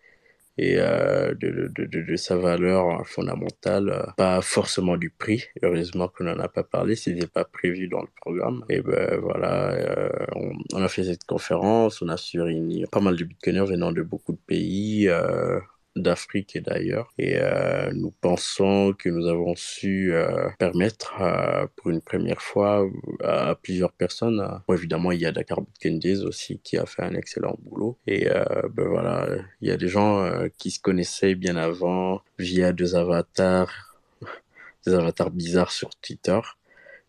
[0.58, 5.44] et euh, de, de, de, de, sa valeur fondamentale, euh, pas forcément du prix.
[5.62, 8.64] Heureusement qu'on n'en a pas parlé, c'était pas prévu dans le programme.
[8.68, 13.00] Et ben voilà, euh, on, on, a fait cette conférence, on a su réunir pas
[13.00, 15.08] mal de bitcoiners venant de beaucoup de pays.
[15.08, 15.58] Euh,
[15.96, 17.12] d'Afrique et d'ailleurs.
[17.18, 22.88] Et euh, nous pensons que nous avons su euh, permettre euh, pour une première fois
[23.22, 24.60] à plusieurs personnes.
[24.68, 27.98] Évidemment, il y a Dakar Days aussi qui a fait un excellent boulot.
[28.06, 28.28] Et
[28.74, 29.28] ben voilà,
[29.60, 30.28] il y a des gens
[30.58, 33.98] qui se connaissaient bien avant via des avatars,
[34.86, 36.40] des avatars bizarres sur Twitter,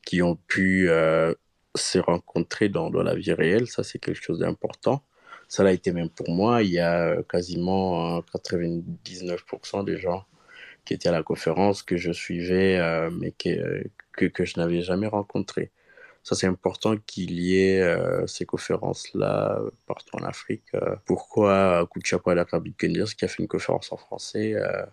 [0.05, 0.89] qui ont pu
[1.75, 3.67] se rencontrer dans, dans la vie réelle.
[3.67, 5.03] Ça, c'est quelque chose d'important.
[5.47, 6.63] Ça l'a été même pour moi.
[6.63, 10.25] Il y a euh, quasiment 99% euh, des gens
[10.85, 13.83] qui étaient à la conférence que je suivais, euh, mais que,
[14.29, 15.71] que, je n'avais jamais rencontrés.
[16.23, 17.85] Ça, c'est important qu'il y ait
[18.27, 20.71] ces conférences-là partout en Afrique.
[21.05, 24.85] pourquoi coup de chapeau à qui a fait une conférence en français euh,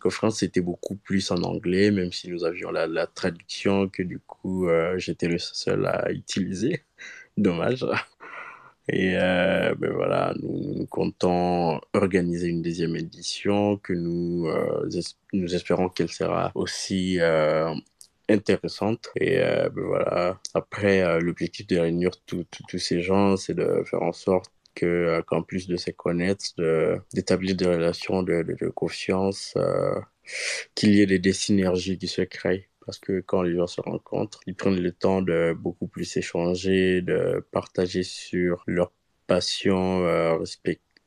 [0.00, 4.66] Conference, c'était beaucoup plus en anglais, même si nous avions la traduction que du coup,
[4.96, 6.84] j'étais le seul à utiliser.
[7.36, 7.84] Dommage.
[8.88, 14.88] Et euh, ben voilà, nous, comptons organiser une deuxième édition que nous, euh,
[15.32, 17.72] nous espérons qu'elle sera aussi euh,
[18.28, 19.08] intéressante.
[19.16, 22.46] Et euh, ben voilà, après, euh, l'objectif de réunir tous
[22.78, 26.44] ces gens, c'est de faire en sorte que euh, qu'en plus de se connaître,
[27.14, 29.54] d'établir des relations de, de, de confiance,
[30.74, 34.40] qu'il y ait des synergies qui se créent parce que quand les gens se rencontrent,
[34.46, 38.92] ils prennent le temps de beaucoup plus échanger, de partager sur leurs
[39.26, 40.38] passions euh,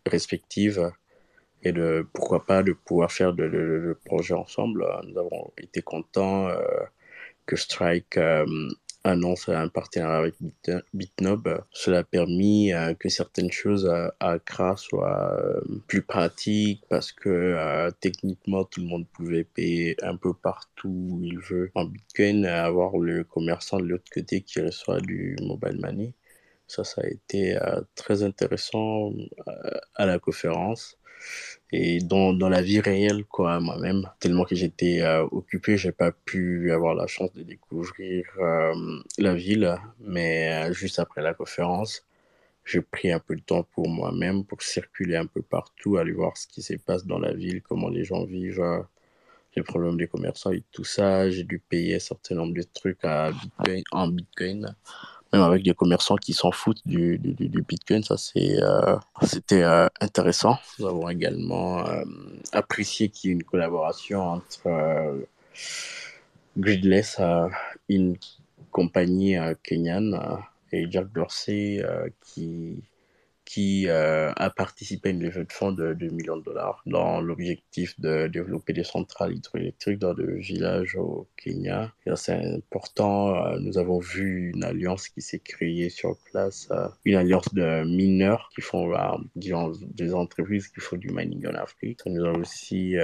[0.05, 0.91] respectives
[1.63, 4.85] et de pourquoi pas de pouvoir faire de, de, projets ensemble.
[5.07, 6.59] Nous avons été contents euh,
[7.45, 8.17] que Strike
[9.05, 10.35] annonce un partenariat avec
[10.93, 11.63] Bitnob.
[11.71, 17.29] Cela a permis euh, que certaines choses à, Accra soient euh, plus pratiques parce que
[17.29, 22.45] euh, techniquement tout le monde pouvait payer un peu partout où il veut en Bitcoin,
[22.45, 26.13] avoir le commerçant de l'autre côté qui reçoit du mobile money.
[26.67, 27.55] Ça, ça a été
[27.93, 29.11] très intéressant
[29.93, 30.97] à la conférence
[31.75, 34.09] et dans, dans la vie réelle quoi moi-même.
[34.19, 38.73] Tellement que j'étais euh, occupé j'ai pas pu avoir la chance de découvrir euh,
[39.17, 39.75] la ville.
[39.99, 42.03] Mais euh, juste après la conférence
[42.63, 46.35] j'ai pris un peu de temps pour moi-même pour circuler un peu partout aller voir
[46.37, 48.81] ce qui se passe dans la ville comment les gens vivent euh,
[49.55, 51.29] les problèmes des commerçants et tout ça.
[51.29, 53.05] J'ai dû payer un certain nombre de trucs
[53.91, 54.75] en Bitcoin
[55.43, 58.03] avec des commerçants qui s'en foutent du, du, Bitcoin.
[58.03, 60.57] Ça, c'est, euh, c'était euh, intéressant.
[60.79, 62.03] Nous avons également euh,
[62.51, 65.27] apprécié qu'il y ait une collaboration entre
[66.57, 67.19] Gridless,
[67.89, 68.17] une
[68.71, 70.19] compagnie kenyane,
[70.71, 71.83] et Jack Dorsey,
[72.21, 72.83] qui
[73.45, 77.21] qui euh, a participé à une levée de fonds de 2 millions de dollars dans
[77.21, 81.93] l'objectif de développer des centrales hydroélectriques dans des villages au Kenya.
[82.15, 83.35] C'est important.
[83.35, 87.83] Euh, nous avons vu une alliance qui s'est créée sur place, euh, une alliance de
[87.83, 88.91] mineurs qui font,
[89.35, 92.01] disons, des entreprises qui font du mining en Afrique.
[92.03, 92.95] Ça nous a aussi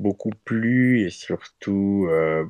[0.00, 2.08] beaucoup plu et surtout,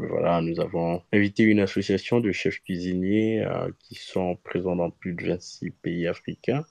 [0.08, 3.44] voilà, nous avons invité une association de chefs cuisiniers
[3.80, 6.64] qui sont présents dans plus de 26 pays africains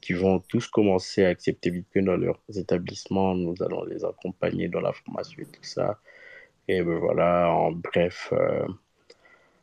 [0.00, 3.34] qui vont tous commencer à accepter Bitcoin dans leurs établissements.
[3.34, 5.98] Nous allons les accompagner dans la formation et tout ça.
[6.68, 8.66] Et ben voilà, en bref, euh,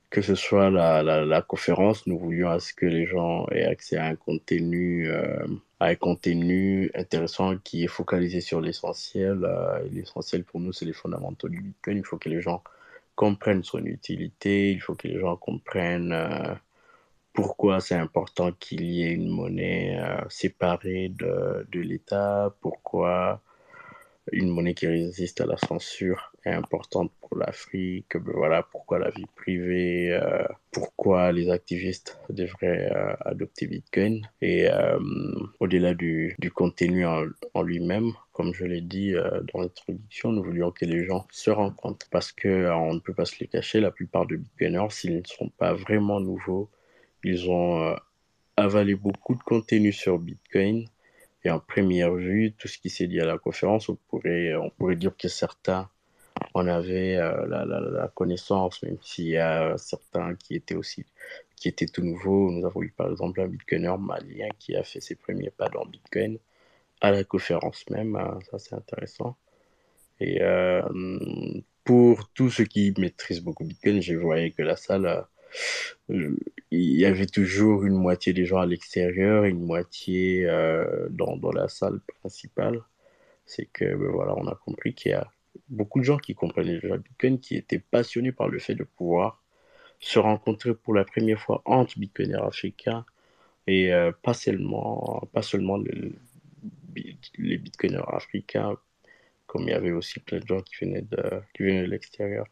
[0.09, 3.97] que ce soit la, la, conférence, nous voulions à ce que les gens aient accès
[3.97, 5.45] à un contenu, euh,
[5.79, 9.43] à un contenu intéressant qui est focalisé sur l'essentiel.
[9.43, 11.97] Euh, l'essentiel pour nous, c'est les fondamentaux du Bitcoin.
[11.97, 12.63] Il faut que les gens
[13.15, 16.13] comprennent son utilité, il faut que les gens comprennent
[17.38, 23.43] pourquoi c'est important qu'il y ait une monnaie euh, séparée de, de l'État, pourquoi
[24.31, 29.11] une monnaie qui résiste à la censure est importante pour l'Afrique, ben voilà pourquoi la
[29.11, 34.27] vie privée, euh, pourquoi les activistes devraient euh, adopter Bitcoin?
[34.41, 34.67] Et
[35.59, 39.13] au-delà du, du, contenu en, lui-même, comme je l'ai dit
[39.53, 43.25] dans l'introduction, nous voulions que les gens se compte parce que on ne peut pas
[43.25, 46.71] se les cacher, la plupart de Bitcoiners, s'ils ne sont pas vraiment nouveaux,
[47.24, 47.95] ils ont
[48.55, 50.88] avalé beaucoup de contenu sur Bitcoin
[51.43, 54.70] et en première vue, tout ce qui s'est dit à la conférence, on pourrait, on
[54.70, 55.89] pourrait dire que certains
[56.53, 61.05] en avaient euh, la, la, la, connaissance, même s'il y a certains qui étaient aussi
[61.55, 62.51] qui étaient tout nouveaux.
[62.51, 65.86] Nous avons eu par exemple un bitcoiner malien qui a fait ses premiers pas dans
[65.86, 66.38] Bitcoin
[67.01, 68.15] à la conférence même.
[68.15, 69.38] Hein, ça, c'est intéressant.
[70.20, 70.82] Et euh,
[71.84, 75.26] pour tous ceux qui maîtrisent beaucoup Bitcoin, je voyais que la salle
[76.10, 76.38] il
[76.72, 81.51] y avait toujours une moitié des gens à l'extérieur et une moitié euh, dans, dans,
[81.51, 82.82] la salle principale.
[83.45, 85.32] C'est que ben voilà, on a compris qu'il y a
[85.70, 89.41] beaucoup de gens qui comprenaient déjà Bitcoin, qui étaient passionnés par le fait de pouvoir
[89.99, 93.05] se rencontrer pour la première fois entre Bitcoiners africains
[93.68, 96.14] et euh, pas seulement, pas seulement le,
[97.38, 98.78] les Bitcoiners africains,
[99.45, 102.45] comme il y avait aussi plein de gens qui venaient de, qui venaient de l'extérieur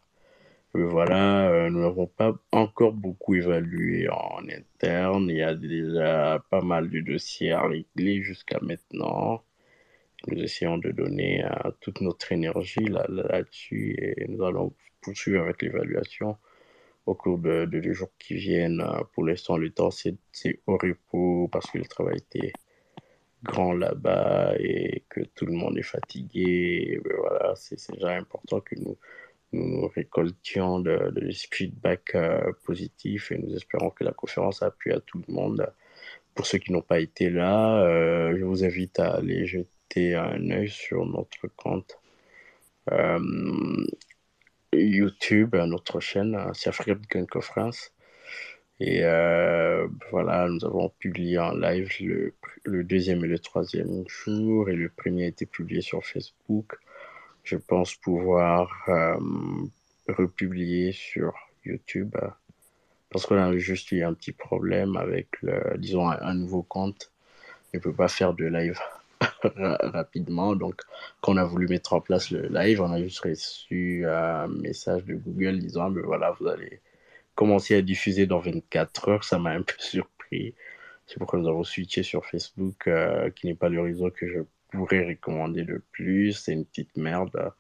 [0.84, 5.30] voilà, euh, nous n'avons pas encore beaucoup évalué en interne.
[5.30, 9.44] Il y a déjà pas mal de dossiers à régler jusqu'à maintenant.
[10.28, 16.38] Nous essayons de donner euh, toute notre énergie là-dessus et nous allons poursuivre avec l'évaluation
[17.06, 18.84] au cours de, jours qui viennent.
[19.14, 20.18] Pour l'instant, le temps, c'est
[20.68, 22.54] au repos parce que le travail était
[23.44, 27.00] grand là-bas et que tout le monde est fatigué.
[27.20, 28.98] Voilà, c'est déjà important que nous
[29.56, 34.94] nous récoltions de, de feedback euh, positif et nous espérons que la conférence a plu
[34.94, 35.72] à tout le monde.
[36.34, 40.50] Pour ceux qui n'ont pas été là, euh, je vous invite à aller jeter un
[40.52, 42.00] œil sur notre compte
[42.92, 43.20] euh,
[44.74, 47.94] YouTube, notre chaîne, c'est African Conference.
[48.82, 49.04] Et
[50.12, 51.90] voilà, nous avons publié en live
[52.66, 56.76] le, deuxième et le troisième jour, et le premier a été publié sur Facebook
[57.46, 59.18] je pense pouvoir euh,
[60.10, 61.34] republier sur
[61.64, 62.16] YouTube
[63.10, 67.12] parce qu'on a juste eu un petit problème avec, le, disons, un, nouveau compte.
[67.74, 68.78] Il ne peut pas faire de live
[69.44, 70.56] rapidement.
[70.56, 70.82] Donc,
[71.22, 75.06] quand on a voulu mettre en place le live, on a juste reçu un message
[75.06, 76.82] de Google disant, ben voilà, vous allez
[77.36, 79.24] commencer à diffuser dans 24 heures.
[79.24, 80.54] Ça m'a un peu surpris.
[81.08, 84.40] C'est pourquoi nous avons switché sur Facebook, euh, qui n'est pas le réseau que je
[84.84, 86.34] recommander le plus.
[86.34, 87.54] C'est une petite merde,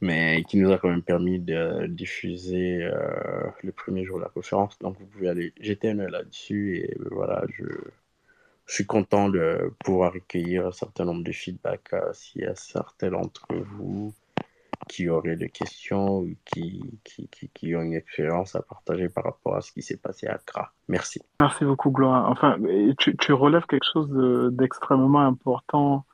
[0.00, 4.30] mais qui nous a quand même permis de diffuser euh, le premier jour de la
[4.30, 4.78] conférence.
[4.78, 7.64] Donc vous pouvez aller jeter un là-dessus et ben voilà, je,
[8.66, 12.54] je, suis content de pouvoir recueillir un certain nombre de feedbacks euh, s'il y a
[12.54, 14.14] certains d'entre vous
[14.88, 19.24] qui auraient des questions ou qui, qui, qui, qui, ont une expérience à partager par
[19.24, 20.72] rapport à ce qui s'est passé à Accra.
[20.88, 21.20] Merci.
[21.40, 22.30] Merci beaucoup, Gloire.
[22.30, 22.56] Enfin,
[22.98, 24.10] tu, tu relèves quelque chose
[24.52, 26.04] d'extrêmement important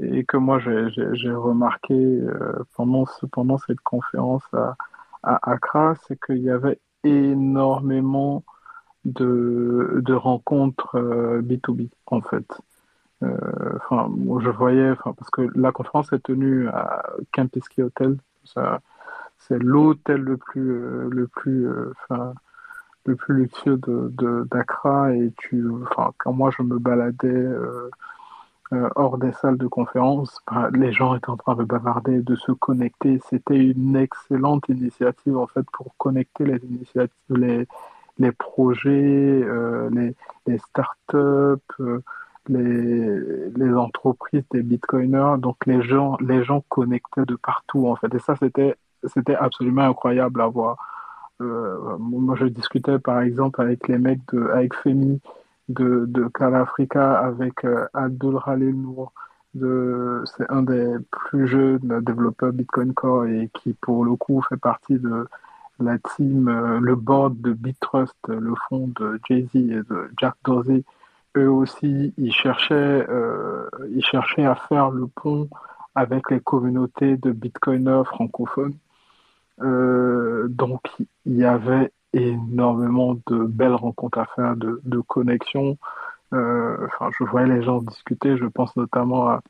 [0.00, 4.76] et que moi j'ai remarqué euh, pendant, ce, pendant cette conférence à,
[5.22, 8.44] à Accra, c'est qu'il y avait énormément
[9.04, 12.46] de, de rencontres euh, B2B en fait.
[13.22, 14.10] Euh, enfin,
[14.40, 17.02] je voyais, parce que la conférence est tenue à
[17.32, 18.16] Kempinski Hotel.
[19.38, 21.92] C'est l'hôtel le plus, euh, le plus, euh,
[23.04, 25.14] le plus luxueux de d'Accra.
[25.14, 27.46] Et tu, enfin, quand moi je me baladais
[28.96, 32.52] hors des salles de conférence, bah, les gens étaient en train de bavarder, de se
[32.52, 33.20] connecter.
[33.28, 37.66] C'était une excellente initiative en fait pour connecter les initiatives,
[38.18, 39.46] les, projets,
[40.46, 42.02] les startups
[42.48, 48.14] les, entreprises des bitcoiners, donc les gens, les gens connectés de partout en fait.
[48.14, 48.76] Et ça, c'était,
[49.34, 50.76] absolument incroyable à voir.
[51.40, 55.20] Euh, moi, je discutais par exemple avec les mecs de, avec Femi
[55.68, 59.12] de, de Calafrica, avec euh, Abdul Khalil Nour,
[59.54, 64.98] c'est un des plus jeunes développeurs Bitcoin Core et qui pour le coup fait partie
[64.98, 65.26] de
[65.80, 70.84] la team, euh, le board de BitTrust, le fonds de Jay-Z et de Jack Dorsey,
[71.36, 75.48] eux aussi, ils cherchaient, euh, ils cherchaient à faire le pont
[75.94, 78.74] avec les communautés de bitcoiners francophones.
[79.60, 80.80] Euh, donc,
[81.26, 85.78] il y avait énormément de belles rencontres à faire, de, de connexions.
[86.34, 88.36] Euh, je voyais les gens discuter.
[88.36, 89.40] Je pense notamment à,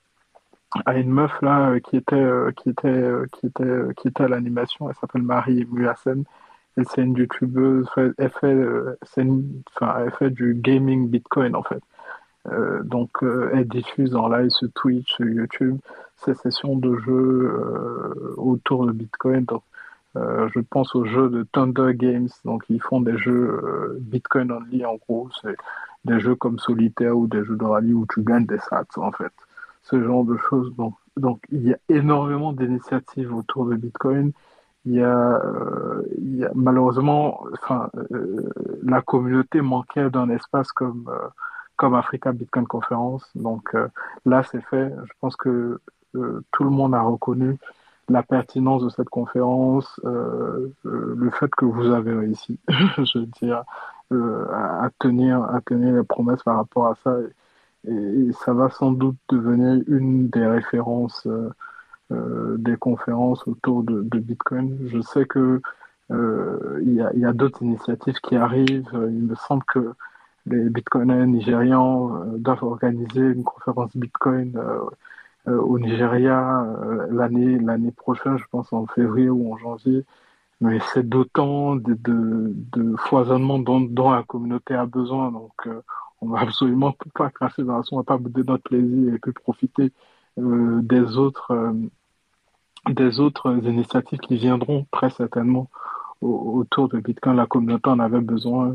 [0.87, 4.89] à une meuf là qui était qui était qui était qui était à l'animation.
[4.89, 6.25] Elle s'appelle Marie Muassen.
[6.79, 7.87] Et c'est une youtubeuse.
[7.97, 8.57] Elle fait
[9.77, 11.83] enfin elle fait du gaming Bitcoin en fait.
[12.51, 15.79] Euh, donc, euh, elle diffuse en live sur Twitch, sur YouTube,
[16.17, 19.45] ces sessions de jeux euh, autour de Bitcoin.
[19.45, 19.63] Donc,
[20.15, 22.29] je pense aux jeux de Thunder Games.
[22.45, 25.31] Donc, ils font des jeux Bitcoin only, en gros.
[25.41, 25.57] C'est
[26.05, 29.11] des jeux comme Solitaire ou des jeux de rallye où tu gagnes des sats, en
[29.13, 29.33] fait.
[29.83, 30.75] Ce genre de choses.
[30.77, 34.33] Donc, donc il y a énormément d'initiatives autour de Bitcoin.
[34.85, 35.41] Il y a,
[36.19, 37.89] il y a malheureusement, enfin,
[38.83, 41.09] la communauté manquait d'un espace comme
[41.83, 43.29] comme Africa Bitcoin Conference.
[43.35, 43.89] Donc euh,
[44.25, 44.93] là, c'est fait.
[45.05, 45.81] Je pense que
[46.15, 47.59] euh, tout le monde a reconnu
[48.09, 53.65] la pertinence de cette conférence, euh, le fait que vous avez réussi, je veux dire,
[54.13, 57.17] à, tenir, à tenir les promesses par rapport à ça.
[57.89, 61.27] Et, ça va sans doute devenir une des références
[62.11, 64.79] des conférences autour de, Bitcoin.
[64.87, 65.61] Je sais que
[66.11, 68.91] il y a, d'autres initiatives qui arrivent.
[68.93, 69.95] Il me semble que
[70.47, 74.81] les bitcoiners nigérians euh, doivent organiser une conférence bitcoin euh,
[75.49, 76.67] euh, au Nigeria
[77.11, 80.05] l'année l'année prochaine, je pense en février ou en janvier.
[80.61, 85.33] Mais c'est d'autant de, foisonnement dont, la communauté a besoin.
[85.33, 85.69] Donc,
[86.21, 89.33] on va absolument pas cracher dans la on va pas bouder notre plaisir et puis
[89.33, 89.93] profiter
[90.37, 91.75] des autres
[92.91, 95.69] des autres initiatives qui viendront très certainement
[96.21, 97.37] autour de Bitcoin.
[97.37, 98.75] La communauté en avait besoin.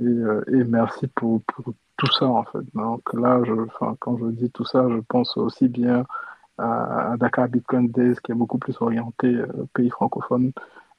[0.00, 1.42] Euh, et, merci pour,
[1.96, 2.64] tout ça, en fait.
[2.74, 3.40] Donc là,
[3.98, 6.06] quand je dis tout ça, je pense aussi bien
[6.58, 10.52] à, Dakar Bitcoin Days, qui est beaucoup plus orienté euh, pays francophone,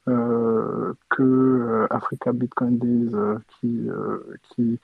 [0.07, 3.11] euh, que Africa Bitcoin Days,
[3.59, 4.79] qui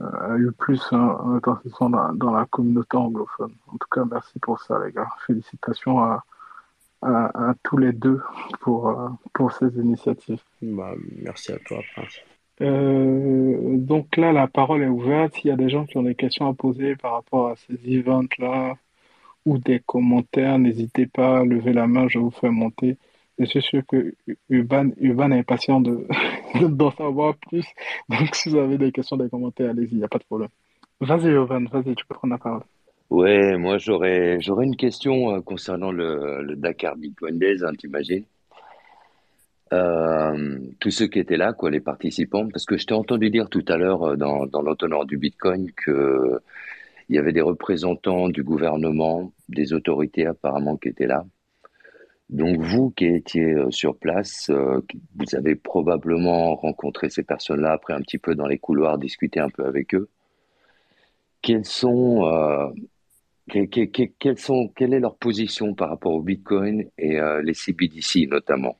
[0.00, 3.54] a eu plus un, dans, dans, la communauté anglophone.
[3.68, 5.08] En tout cas, merci pour ça, les gars.
[5.26, 6.24] Félicitations à,
[7.02, 8.20] à, tous les deux
[8.60, 8.94] pour,
[9.32, 10.42] pour ces initiatives.
[10.62, 10.92] Bah,
[11.22, 12.20] merci à toi, Prince.
[12.62, 15.34] Euh, donc là, la parole est ouverte.
[15.34, 17.74] S'il y a des gens qui ont des questions à poser par rapport à ces
[17.86, 18.74] events-là
[19.44, 22.96] ou des commentaires, n'hésitez pas à lever la main, je vous fais monter.
[23.38, 24.14] Je suis sûr que
[24.48, 26.06] Urban, est impatient de,
[26.68, 27.66] d'en savoir plus.
[28.08, 30.48] Donc si vous avez des questions, des commentaires, allez-y, il n'y a pas de problème.
[31.00, 32.62] Vas-y Urban, vas-y, tu peux prendre la parole.
[33.10, 38.24] Ouais, moi j'aurais, j'aurais une question euh, concernant le, le Dakar Bitcoin Days, hein, t'imagines?
[39.72, 43.48] Euh, tous ceux qui étaient là, quoi, les participants, parce que je t'ai entendu dire
[43.48, 46.40] tout à l'heure euh, dans, dans du Bitcoin que
[47.08, 51.24] il y avait des représentants du gouvernement, des autorités apparemment qui étaient là.
[52.28, 58.00] Donc vous qui étiez euh, sur place, vous avez probablement rencontré ces personnes-là après un
[58.00, 60.08] petit peu dans les couloirs, discuté un peu avec eux.
[61.42, 62.68] Quels sont, euh,
[64.36, 68.76] sont, quelle est leur position par rapport au Bitcoin et les CBDC notamment?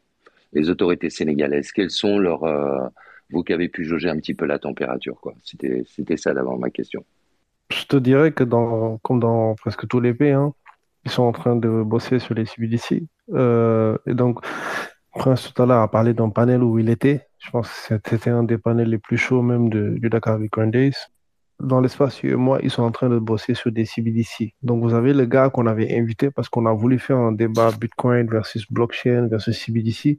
[0.57, 2.45] les autorités sénégalaises Quels sont leurs.
[2.45, 2.89] Euh,
[3.31, 5.35] vous qui avez pu jauger un petit peu la température, quoi?
[5.43, 7.05] C'était, c'était ça d'abord ma question.
[7.71, 10.55] Je te dirais que dans, comme dans presque tous les pays, hein,
[11.05, 13.03] ils sont en train de bosser sur les CBDC.
[13.33, 14.45] Euh, et donc,
[15.13, 17.27] Prince tout à l'heure a parlé d'un panel où il était.
[17.39, 20.71] Je pense que c'était un des panels les plus chauds même de, du Dakar Bitcoin
[20.71, 20.95] Days.
[21.59, 24.55] Dans l'espace moi, ils sont en train de bosser sur des CBDC.
[24.63, 27.71] Donc, vous avez le gars qu'on avait invité parce qu'on a voulu faire un débat
[27.73, 30.19] Bitcoin versus blockchain versus CBDC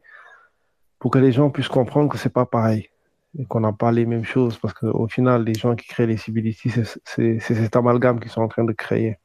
[0.99, 2.89] pour que les gens puissent comprendre que c'est pas pareil
[3.38, 6.18] et qu'on n'a pas les mêmes choses parce qu'au final, les gens qui créent les
[6.18, 6.72] CBDC,
[7.05, 9.18] c'est cet amalgame qu'ils sont en train de créer.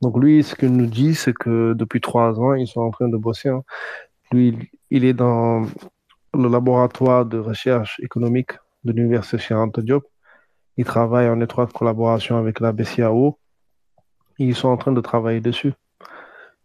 [0.00, 3.08] Donc lui, ce qu'il nous dit, c'est que depuis trois ans, ils sont en train
[3.08, 3.50] de bosser.
[3.50, 3.62] Hein.
[4.32, 5.62] Lui, il est dans
[6.34, 8.52] le laboratoire de recherche économique
[8.84, 10.04] de l'université Cheikh Diop.
[10.76, 13.38] Il travaille en étroite collaboration avec la BCAO.
[14.38, 15.74] ils sont en train de travailler dessus.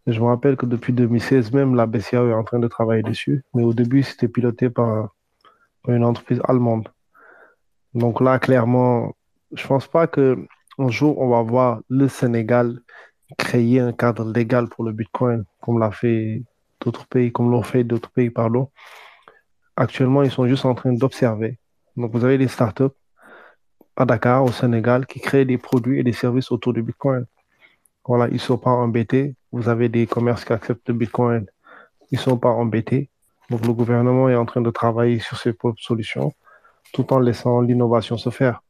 [0.06, 3.44] Je me rappelle que depuis 2016, même la BCAO est en train de travailler dessus.
[3.54, 5.10] Mais au début, c'était piloté par
[5.88, 6.88] une entreprise allemande.
[7.92, 9.14] Donc là, clairement,
[9.52, 10.36] je pense pas qu'un
[10.88, 12.80] jour, on va voir le Sénégal
[13.38, 16.42] créer un cadre légal pour le Bitcoin, comme l'a fait
[16.80, 18.70] d'autres pays, comme l'ont fait d'autres pays, pardon.
[19.76, 21.58] Actuellement, ils sont juste en train d'observer.
[21.96, 22.94] Donc, vous avez des startups
[23.96, 27.26] à Dakar, au Sénégal, qui créent des produits et des services autour du Bitcoin.
[28.06, 29.34] Voilà, ils ne sont pas embêtés.
[29.52, 31.46] Vous avez des commerces qui acceptent le Bitcoin.
[32.10, 33.10] Ils ne sont pas embêtés.
[33.50, 36.32] Donc le gouvernement est en train de travailler sur ses propres solutions
[36.92, 38.62] tout en laissant l'innovation se faire.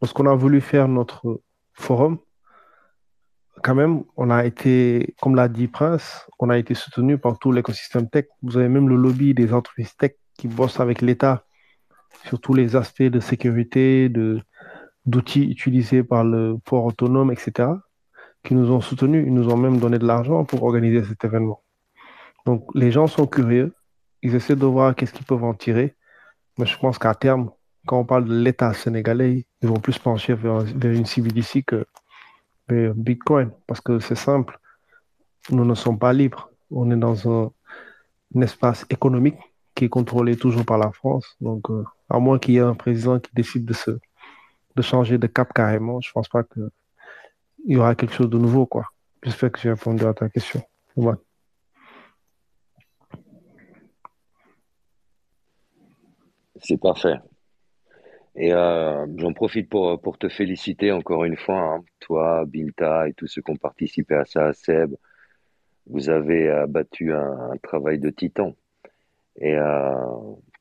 [0.00, 1.40] Lorsqu'on a voulu faire notre
[1.72, 2.18] forum,
[3.64, 7.50] quand même, on a été, comme l'a dit Prince, on a été soutenu par tout
[7.50, 8.26] l'écosystème tech.
[8.42, 11.46] Vous avez même le lobby des entreprises tech qui bossent avec l'État
[12.26, 14.42] sur tous les aspects de sécurité, de,
[15.06, 17.70] d'outils utilisés par le port autonome, etc.,
[18.42, 19.24] qui nous ont soutenus.
[19.26, 21.62] Ils nous ont même donné de l'argent pour organiser cet événement.
[22.44, 23.72] Donc, les gens sont curieux.
[24.20, 25.94] Ils essaient de voir qu'est-ce qu'ils peuvent en tirer.
[26.58, 27.50] Mais je pense qu'à terme,
[27.86, 31.86] quand on parle de l'État sénégalais, ils vont plus pencher vers, vers une CBDC que
[32.68, 33.50] vers Bitcoin.
[33.66, 34.58] Parce que c'est simple.
[35.50, 36.50] Nous ne sommes pas libres.
[36.70, 37.50] On est dans un,
[38.40, 39.36] espace économique
[39.76, 41.36] qui est contrôlé toujours par la France.
[41.40, 45.52] Donc, euh, à moins qu'il y ait un président qui décide de changer de cap
[45.52, 46.68] carrément, je ne pense pas qu'il
[47.66, 48.66] y aura quelque chose de nouveau.
[48.66, 48.86] quoi.
[49.22, 50.62] J'espère que j'ai répondu à ta question.
[50.96, 51.14] Ouais.
[56.60, 57.18] C'est parfait.
[58.36, 61.84] Et euh, j'en profite pour, pour te féliciter encore une fois, hein.
[62.00, 64.94] toi, Binta et tous ceux qui ont participé à ça, Seb.
[65.86, 68.54] Vous avez abattu un, un travail de titan.
[69.36, 69.94] Et euh,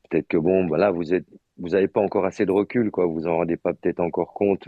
[0.09, 1.26] peut-être que bon, voilà, vous êtes,
[1.57, 3.05] vous n'avez pas encore assez de recul, quoi.
[3.05, 4.67] Vous en rendez pas peut-être encore compte.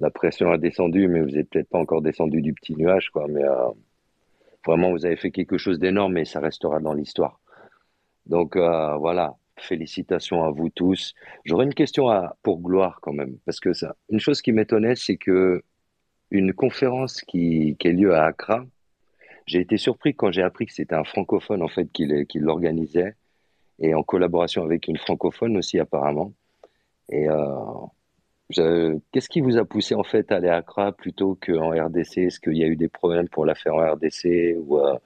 [0.00, 3.26] La pression a descendu, mais vous n'êtes peut-être pas encore descendu du petit nuage, quoi.
[3.28, 3.70] Mais euh,
[4.66, 7.40] vraiment, vous avez fait quelque chose d'énorme et ça restera dans l'histoire.
[8.26, 11.14] Donc euh, voilà, félicitations à vous tous.
[11.44, 12.08] J'aurais une question
[12.42, 15.62] pour Gloire quand même, parce que ça, une chose qui m'étonnait, c'est que
[16.30, 18.64] une conférence qui, qui a lieu à Accra,
[19.46, 23.14] j'ai été surpris quand j'ai appris que c'était un francophone en fait qui l'organisait
[23.78, 26.32] et en collaboration avec une francophone aussi apparemment.
[27.10, 31.70] Et euh, qu'est-ce qui vous a poussé en fait à aller à Accra plutôt qu'en
[31.70, 32.18] RDC?
[32.18, 34.96] Est-ce qu'il y a eu des problèmes pour la faire en RDC ou euh,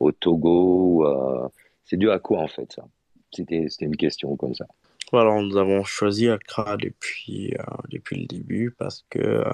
[0.00, 1.48] au Togo euh,
[1.84, 2.84] c'est dû à quoi en fait ça?
[3.34, 4.66] C'était une question comme ça.
[5.12, 9.44] Voilà, nous avons choisi Accra depuis, euh, depuis le début parce que euh,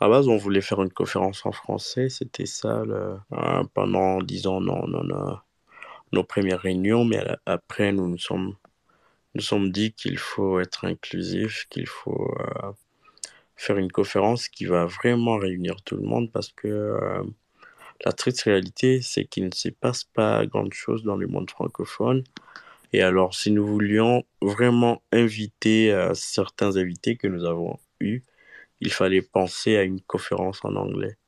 [0.00, 2.08] à base, on voulait faire une conférence en français.
[2.08, 3.16] C'était ça euh,
[3.74, 5.36] pendant, disons, nos, nos, nos,
[6.12, 7.04] nos premières réunions.
[7.04, 8.54] Mais après, nous nous sommes,
[9.34, 12.34] nous sommes dit qu'il faut être inclusif, qu'il faut
[13.56, 16.96] faire une conférence qui va vraiment réunir tout le monde parce que
[18.04, 22.24] la triste réalité, c'est qu'il ne se passe pas grand-chose dans le monde francophone.
[22.92, 28.22] Et alors, si nous voulions vraiment inviter euh, certains invités que nous avons eus,
[28.80, 31.18] il fallait penser à une conférence en anglais.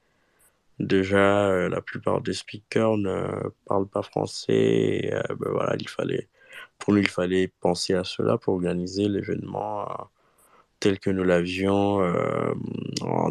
[0.78, 5.10] Déjà, euh, la plupart des speakers ne parlent pas français.
[5.12, 6.28] Euh, ben voilà, il fallait,
[6.78, 9.86] pour nous, il fallait penser à cela pour organiser l'événement
[10.80, 12.00] tel que nous l'avions,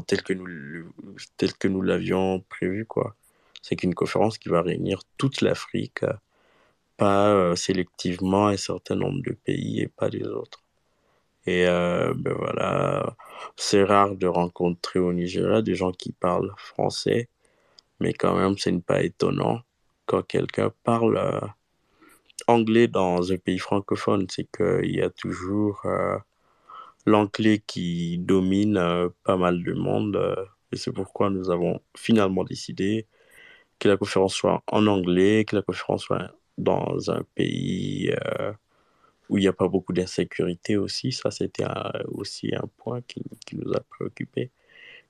[0.06, 3.16] tel tel que nous l'avions prévu, quoi.
[3.64, 6.04] C'est qu'une conférence qui va réunir toute l'Afrique,
[7.00, 10.64] pas euh, sélectivement un certain nombre de pays et pas les autres.
[11.48, 13.16] Et euh, ben voilà,
[13.58, 17.30] c'est rare de rencontrer au Nigeria des gens qui parlent français,
[18.00, 19.62] mais quand même, ce n'est pas étonnant
[20.06, 21.40] quand quelqu'un parle euh,
[22.48, 24.28] anglais dans un pays francophone.
[24.30, 25.82] C'est qu'il y a toujours
[27.06, 30.18] l'anglais qui domine pas mal de monde.
[30.72, 33.08] et c'est pourquoi nous avons finalement décidé
[33.80, 38.54] que la conférence soit en anglais, que la conférence soit dans un pays euh,
[39.30, 41.12] où il n'y a pas beaucoup d'insécurité aussi.
[41.12, 41.66] Ça, c'était
[42.08, 44.52] aussi un point qui, qui nous a préoccupés.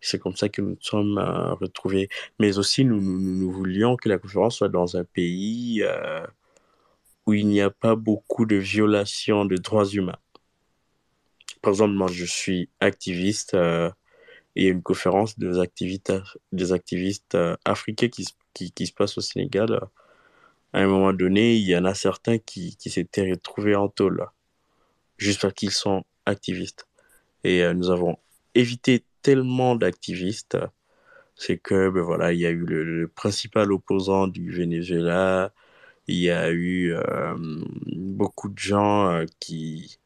[0.01, 2.09] C'est comme ça que nous nous sommes euh, retrouvés.
[2.39, 6.25] Mais aussi, nous, nous, voulions que la conférence soit dans un pays euh,
[7.25, 10.19] où il n'y a pas beaucoup de violations de droits humains.
[11.61, 13.57] Par exemple, moi, je suis activiste
[14.55, 16.13] il y a une conférence des activistes,
[16.51, 19.79] des activistes africains qui, qui, qui se passe au Sénégal.
[20.71, 24.27] À un moment donné, il y en a certains qui, qui s'étaient retrouvés en tôle,
[25.17, 26.87] juste parce qu'ils sont activistes.
[27.43, 28.17] Et euh, nous avons
[28.55, 30.57] évité tellement d'activistes,
[31.35, 35.53] c'est que, ben voilà, il y a eu le, principal opposant du Venezuela,
[36.07, 37.35] il y a eu euh,
[37.87, 39.99] beaucoup de gens euh, qui,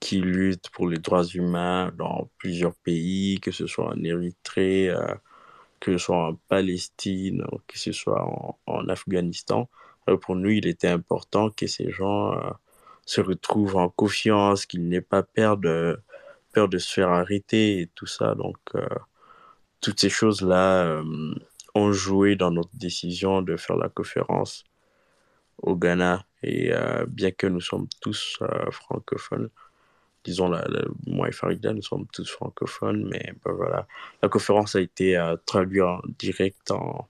[0.00, 4.90] qui luttent pour les droits humains dans plusieurs pays, que ce soit en Érythrée,
[5.80, 8.24] que ce soit en Palestine, que ce soit
[8.66, 9.68] en Afghanistan.
[10.06, 12.50] Alors pour nous, il était important que ces gens euh,
[13.06, 16.00] se retrouvent en confiance, qu'ils n'aient pas peur de,
[16.52, 18.34] peur de se faire arrêter et tout ça.
[18.34, 18.86] Donc, euh,
[19.80, 21.34] toutes ces choses-là euh,
[21.74, 24.64] ont joué dans notre décision de faire la conférence
[25.58, 26.24] au Ghana.
[26.42, 29.50] Et euh, bien que nous sommes tous euh, francophones,
[30.24, 30.66] disons, la,
[31.06, 33.86] moi et Farida, nous sommes tous francophones, mais ben voilà,
[34.22, 37.08] la conférence a été euh, traduite en direct en,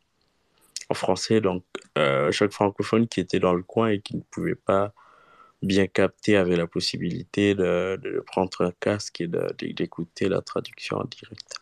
[0.88, 1.64] en français, donc
[1.98, 4.92] euh, chaque francophone qui était dans le coin et qui ne pouvait pas
[5.62, 9.28] bien capter avait la possibilité de, prendre un casque et
[9.72, 11.60] d'écouter la traduction en direct.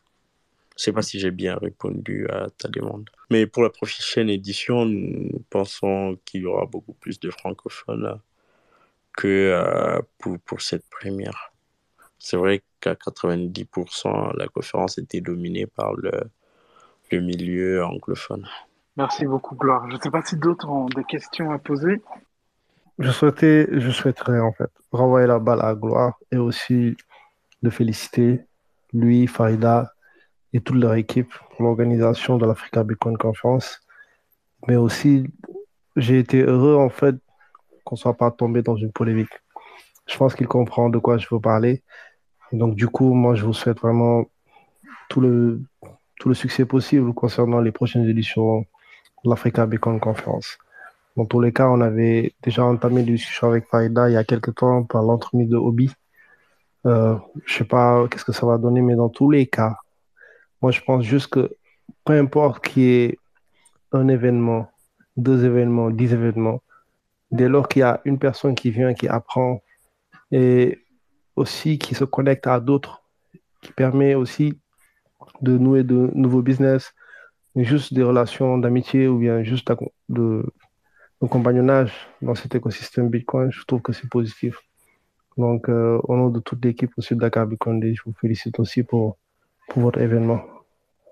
[0.77, 3.09] Je sais pas si j'ai bien répondu à ta demande.
[3.31, 8.21] Mais pour la prochaine édition, nous pensons qu'il y aura beaucoup plus de francophones
[9.17, 11.53] que euh, pour, cette première.
[12.19, 18.49] C'est vrai qu'à 90%, la conférence était dominée par le milieu anglophone.
[18.97, 19.89] Merci beaucoup, Gloire.
[19.91, 22.01] Je ne sais pas si d'autres ont des questions à poser.
[23.01, 26.97] Je souhaitais, je souhaiterais en fait renvoyer la balle à Gloire et aussi
[27.63, 28.43] de féliciter
[28.93, 29.93] lui, Faïda
[30.53, 33.81] et toute leur équipe pour l'organisation de l'Africa Bitcoin Conference.
[34.69, 35.27] Mais aussi,
[35.97, 37.17] j'ai été heureux en fait
[37.85, 39.43] qu'on ne soit pas tombé dans une polémique.
[40.07, 41.83] Je pense qu'il comprend de quoi je veux parler.
[42.53, 44.27] donc, du coup, moi, je vous souhaite vraiment
[45.09, 45.63] tout le,
[46.21, 48.65] tout le succès possible concernant les prochaines éditions
[49.25, 50.59] l'Africa Bitcoin Conference.
[51.17, 54.25] Dans tous les cas, on avait déjà entamé des discussions avec Faïda il y a
[54.25, 55.93] quelques temps par l'entremise de Hobby.
[56.87, 57.17] Euh,
[57.47, 59.77] je sais pas qu'est-ce que ça va donner, mais dans tous les cas,
[60.61, 61.57] moi je pense juste que
[62.05, 63.19] peu importe qu'il y ait
[63.93, 64.71] un événement,
[65.17, 66.61] deux événements, dix événements,
[67.31, 69.63] dès lors qu'il y a une personne qui vient, qui apprend
[70.33, 70.85] et
[71.37, 73.03] aussi qui se connecte à d'autres,
[73.63, 74.59] qui permet aussi
[75.41, 76.93] de nouer de nouveaux business,
[77.57, 79.71] juste des relations d'amitié ou bien juste
[80.09, 80.45] de,
[81.23, 81.93] de compagnonnage
[82.23, 84.59] dans cet écosystème Bitcoin, je trouve que c'est positif.
[85.37, 88.83] Donc, euh, au nom de toute l'équipe aussi de Dakar Bitcoin je vous félicite aussi
[88.83, 89.19] pour,
[89.69, 90.43] pour votre événement.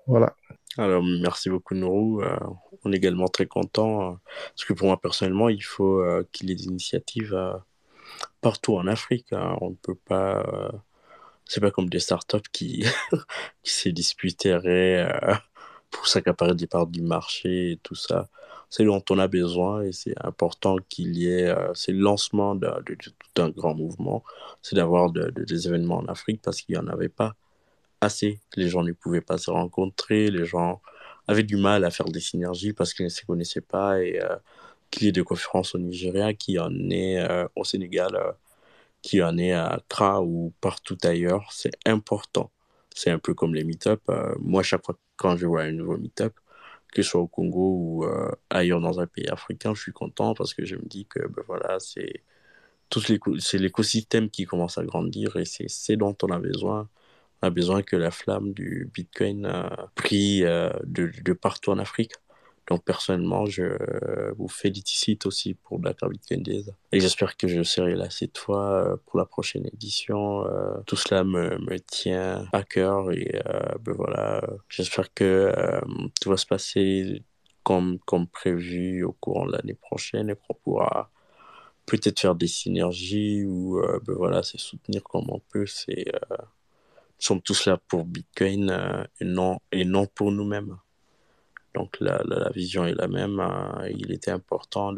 [0.07, 0.35] Voilà.
[0.77, 2.21] Alors, merci beaucoup, Nourou.
[2.21, 2.37] Euh,
[2.83, 4.15] on est également très content euh,
[4.49, 7.37] parce que pour moi, personnellement, il faut qu'il y ait des initiatives
[8.41, 9.31] partout en Afrique.
[9.31, 9.57] Hein.
[9.61, 10.43] On ne peut pas.
[11.45, 12.85] c'est pas comme des startups qui,
[13.63, 15.07] qui se disputeraient
[15.93, 18.27] pour s'accaparer des parts du marché et tout ça
[18.73, 22.55] c'est dont on a besoin et c'est important qu'il y ait, euh, c'est le lancement
[22.55, 22.67] de,
[22.97, 24.23] tout un grand mouvement,
[24.63, 27.35] c'est d'avoir des événements en Afrique parce qu'il n'y en avait pas
[28.01, 28.39] assez.
[28.55, 30.81] Les gens ne pouvaient pas se rencontrer, les gens
[31.27, 34.35] avaient du mal à faire des synergies parce qu'ils ne se connaissaient pas et euh,
[34.89, 38.17] qu'il y ait des conférences au Nigeria, qui en est euh, au Sénégal,
[39.03, 42.51] qui en est à Accra ou partout ailleurs, c'est important.
[42.95, 44.01] C'est un peu comme les meet-up.
[44.39, 46.33] moi, chaque fois quand je vois un nouveau meet-up,
[46.91, 50.33] que ce soit au Congo ou euh, ailleurs dans un pays africain, je suis content
[50.33, 52.23] parce que je me dis que ben voilà, c'est
[53.53, 56.89] l'écosystème qui commence à grandir et c'est ce dont on a besoin.
[57.41, 59.69] On a besoin que la flamme du Bitcoin euh,
[60.11, 62.13] euh, de, partout en Afrique.
[62.67, 66.65] Donc personnellement, je vous félicite aussi pour Bitcoin Days.
[66.91, 70.45] Et j'espère que je serai là cette fois euh, pour la prochaine édition.
[70.45, 75.51] Euh, tout cela me, me, tient à cœur et euh, ben voilà, j'espère que
[76.21, 77.23] tout va se passer
[77.63, 81.09] comme, comme prévu au courant de l'année prochaine et qu'on pourra
[81.85, 85.65] peut-être faire des synergies ou ben voilà, c'est soutenir comme on peut.
[85.65, 90.77] C'est, nous sommes tous là pour Bitcoin et, non, et non pour nous-mêmes.
[91.73, 93.39] Donc la, la, vision est la même.
[93.39, 93.85] Hein.
[93.89, 94.93] Il était important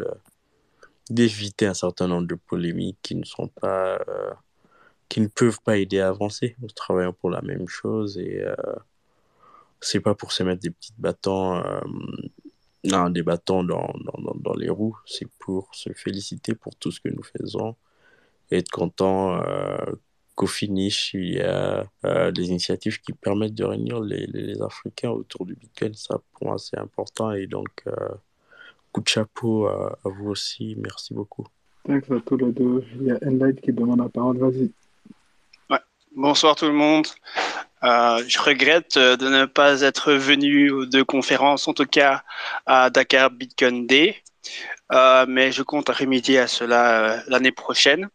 [1.10, 4.34] d'éviter un certain nombre de polémiques qui ne sont pas, euh,
[5.10, 6.56] qui ne peuvent pas aider à avancer.
[6.60, 8.56] Nous travaillons pour la même chose et euh,
[9.82, 11.80] c'est pas pour se mettre des petits bâtons, euh,
[12.84, 14.98] non, des bâtons dans, dans, dans, les roues.
[15.06, 17.76] C'est pour se féliciter pour tout ce que nous faisons
[18.52, 19.78] et être content euh,
[20.36, 25.10] qu'au finish, il y a euh, des initiatives qui permettent de réunir les, les, Africains
[25.10, 25.94] autour du Bitcoin.
[25.94, 27.32] Ça, pour moi, c'est important.
[27.32, 27.94] Et donc, euh,
[28.92, 30.76] coup de chapeau à, vous aussi.
[30.78, 31.48] Merci beaucoup.
[31.88, 32.84] Merci à tous les deux.
[33.00, 34.38] Il y a Enlight qui demande la parole.
[34.38, 34.72] Vas-y.
[35.70, 35.80] Ouais.
[36.16, 37.08] Bonsoir tout le monde.
[37.84, 42.24] Euh, je regrette de ne pas être venu aux deux conférences, en tout cas
[42.66, 44.16] à Dakar Bitcoin Day,
[44.92, 48.10] euh, mais je compte remédier à cela l'année prochaine.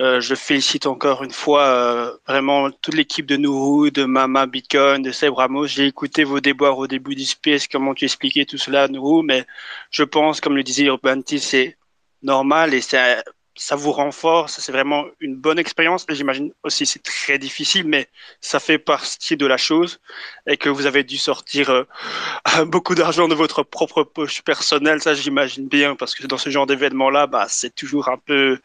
[0.00, 5.02] Euh, je félicite encore une fois euh, vraiment toute l'équipe de Nourou, de Mama Bitcoin,
[5.02, 5.66] de Seb Ramos.
[5.66, 9.44] J'ai écouté vos déboires au début du space, comment tu expliquais tout cela, Nourou, mais
[9.90, 11.76] je pense, comme le disait Urbanti, c'est
[12.22, 13.22] normal et c'est
[13.58, 16.06] ça vous renforce, c'est vraiment une bonne expérience.
[16.08, 18.08] J'imagine aussi c'est très difficile, mais
[18.40, 20.00] ça fait partie de la chose
[20.46, 25.14] et que vous avez dû sortir euh, beaucoup d'argent de votre propre poche personnelle, ça
[25.14, 28.58] j'imagine bien, parce que dans ce genre d'événement-là, bah, c'est toujours un peu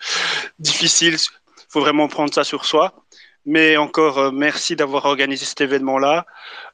[0.60, 1.16] difficile.
[1.16, 2.94] Il faut vraiment prendre ça sur soi.
[3.46, 6.26] Mais encore, euh, merci d'avoir organisé cet événement-là.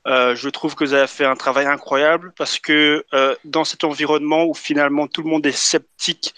[0.08, 3.84] Euh, je trouve que vous avez fait un travail incroyable parce que euh, dans cet
[3.84, 6.36] environnement où finalement tout le monde est sceptique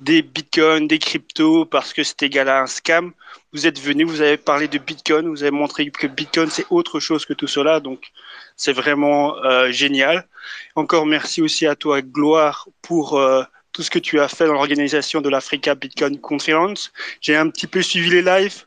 [0.00, 3.12] des bitcoins, des cryptos, parce que c'est égal à un scam.
[3.52, 7.00] Vous êtes venu, vous avez parlé de bitcoin, vous avez montré que bitcoin c'est autre
[7.00, 8.12] chose que tout cela, donc
[8.56, 10.26] c'est vraiment euh, génial.
[10.74, 13.42] Encore merci aussi à toi, Gloire, pour euh,
[13.72, 16.92] tout ce que tu as fait dans l'organisation de l'Africa Bitcoin Conference.
[17.20, 18.64] J'ai un petit peu suivi les lives.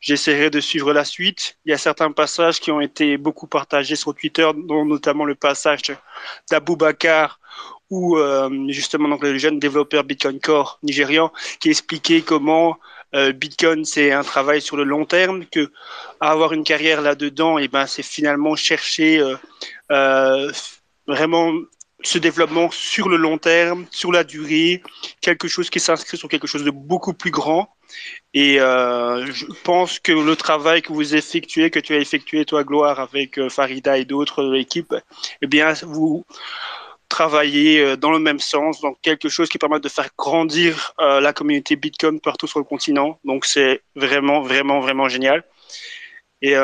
[0.00, 1.58] J'essaierai de suivre la suite.
[1.64, 5.34] Il y a certains passages qui ont été beaucoup partagés sur Twitter, dont notamment le
[5.34, 5.82] passage
[6.50, 7.38] d'Abou Bakar
[7.90, 8.18] où
[8.68, 12.78] justement donc, le jeune développeur Bitcoin Core nigérian qui expliquait comment
[13.34, 15.70] Bitcoin c'est un travail sur le long terme, que
[16.20, 19.22] avoir une carrière là-dedans, et eh ben c'est finalement chercher
[21.06, 21.52] vraiment
[22.02, 24.82] ce développement sur le long terme, sur la durée,
[25.20, 27.74] quelque chose qui s'inscrit sur quelque chose de beaucoup plus grand.
[28.34, 32.62] Et euh, je pense que le travail que vous effectuez, que tu as effectué toi,
[32.62, 34.94] Gloire, avec euh, Farida et d'autres équipes,
[35.42, 36.24] eh bien, vous
[37.08, 41.32] travaillez euh, dans le même sens, donc quelque chose qui permet de faire grandir la
[41.32, 43.18] communauté Bitcoin partout sur le continent.
[43.24, 45.44] Donc c'est vraiment, vraiment, vraiment génial.
[46.42, 46.54] Et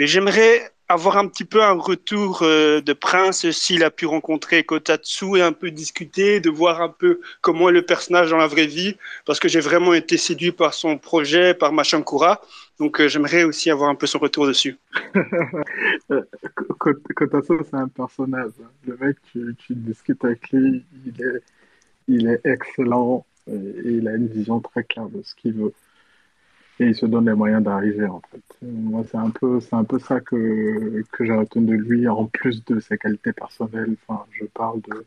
[0.00, 5.38] j'aimerais avoir un petit peu un retour euh, de Prince s'il a pu rencontrer Kotatsu
[5.38, 8.66] et un peu discuter, de voir un peu comment est le personnage dans la vraie
[8.66, 12.40] vie, parce que j'ai vraiment été séduit par son projet, par Machankura.
[12.78, 14.76] Donc euh, j'aimerais aussi avoir un peu son retour dessus.
[17.16, 18.52] Kotatsu, c'est un personnage.
[18.86, 21.42] Le mec, tu, tu, discutes avec lui, il est,
[22.08, 23.52] il est excellent et
[23.84, 25.72] il a une vision très claire de ce qu'il veut
[26.88, 28.42] il se donne les moyens d'arriver en fait.
[28.62, 32.26] Moi c'est un peu c'est un peu ça que que j'ai retenu de lui en
[32.26, 33.96] plus de ses qualités personnelles.
[34.06, 35.04] Enfin je parle de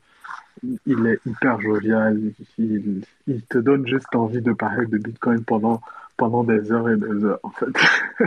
[0.85, 2.19] il est hyper jovial,
[2.57, 3.03] il,
[3.49, 5.81] te donne juste envie de parler de Bitcoin pendant
[6.18, 7.76] pendant des heures et des heures en fait.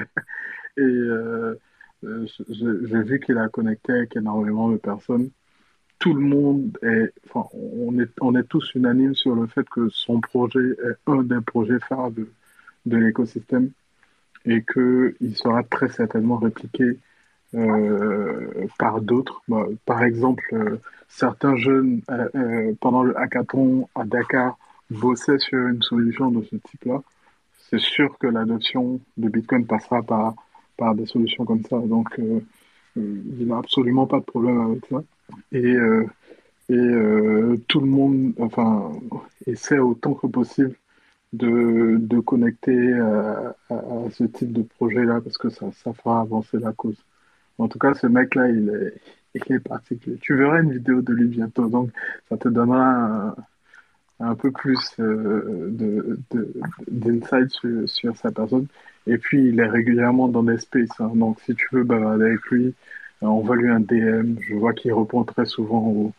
[0.76, 1.54] et euh,
[2.02, 5.30] j'ai vu qu'il a connecté avec énormément de personnes.
[5.98, 9.88] Tout le monde est, enfin, on est, on est tous unanimes sur le fait que
[9.88, 12.28] son projet est un des projets phares de,
[12.86, 13.70] de l'écosystème
[14.44, 16.98] et qu'il sera très certainement répliqué
[17.54, 19.42] euh, par d'autres.
[19.48, 20.76] Bah, par exemple, euh,
[21.08, 24.58] certains jeunes, euh, pendant le hackathon à Dakar,
[24.90, 27.02] bossaient sur une solution de ce type-là.
[27.70, 30.34] C'est sûr que l'adoption de Bitcoin passera par,
[30.76, 31.78] par des solutions comme ça.
[31.78, 32.18] Donc,
[32.96, 35.02] il n'a absolument pas de problème avec ça.
[35.52, 35.74] Et,
[36.70, 38.92] et tout le monde enfin,
[39.46, 40.74] essaie autant que possible
[41.32, 46.58] de, de connecter à, à, ce type de projet-là parce que ça, ça fera avancer
[46.58, 46.96] la cause.
[47.58, 49.00] En tout cas, ce mec-là, il est,
[49.34, 50.18] il est particulier.
[50.20, 51.90] Tu verras une vidéo de lui bientôt, donc
[52.28, 53.34] ça te donnera
[54.20, 56.18] un, peu plus euh, de,
[56.90, 58.66] d'insight sur, sur, sa personne.
[59.06, 61.00] Et puis, il est régulièrement dans des spaces.
[61.00, 61.12] Hein.
[61.14, 62.74] donc, si tu veux bavarder avec lui,
[63.22, 64.36] euh, envoie lui un DM.
[64.40, 66.12] Je vois qu'il répond très souvent aux,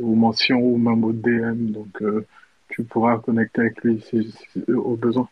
[0.00, 1.72] aux, mentions ou même aux DM.
[1.72, 2.26] Donc, euh,
[2.72, 4.34] tu pourras connecter avec lui si,
[4.68, 5.28] au besoin.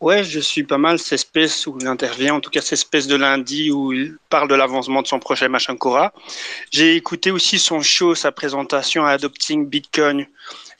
[0.00, 3.06] Ouais, je suis pas mal cette espèce où il intervient, en tout cas cette espèce
[3.06, 6.12] de lundi où il parle de l'avancement de son projet Machankora.
[6.72, 10.26] J'ai écouté aussi son show, sa présentation à Adopting Bitcoin.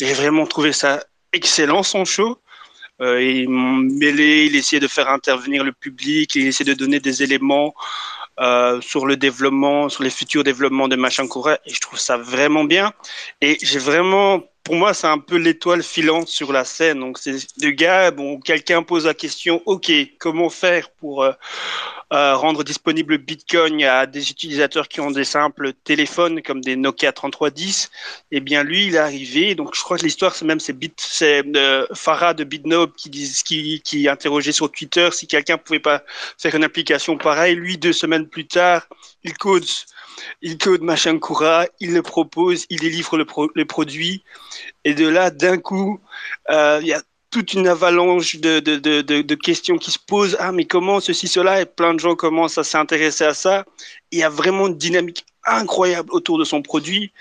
[0.00, 2.38] J'ai vraiment trouvé ça excellent son show.
[3.00, 7.22] Euh, il mêlé, il essayait de faire intervenir le public, il essayait de donner des
[7.22, 7.72] éléments
[8.40, 12.64] euh, sur le développement, sur les futurs développements de Machankura, et je trouve ça vraiment
[12.64, 12.92] bien.
[13.40, 17.00] Et j'ai vraiment, pour moi, c'est un peu l'étoile filante sur la scène.
[17.00, 21.32] Donc, c'est le gars, bon, quelqu'un pose la question, OK, comment faire pour euh,
[22.12, 27.12] euh, rendre disponible Bitcoin à des utilisateurs qui ont des simples téléphones comme des Nokia
[27.12, 27.90] 3310,
[28.30, 29.54] eh bien lui, il est arrivé.
[29.54, 30.76] Donc je crois que l'histoire, c'est même c'est
[31.56, 36.02] euh, Farah de Bitnob qui qui, qui interrogeait sur Twitter si quelqu'un pouvait pas
[36.36, 37.54] faire une application pareille.
[37.54, 38.86] Lui, deux semaines plus tard,
[39.24, 39.64] il code
[40.42, 44.22] il code machin Kura, il le propose, il délivre le, produit,
[44.84, 46.00] et de là, d'un coup,
[46.50, 50.36] euh, il y a toute une avalanche de, questions qui se posent.
[50.40, 51.60] Ah, mais comment ceci, cela?
[51.60, 53.64] Et plein de gens commencent à s'intéresser à ça.
[54.10, 57.12] Il y a vraiment une dynamique incroyable autour de son produit.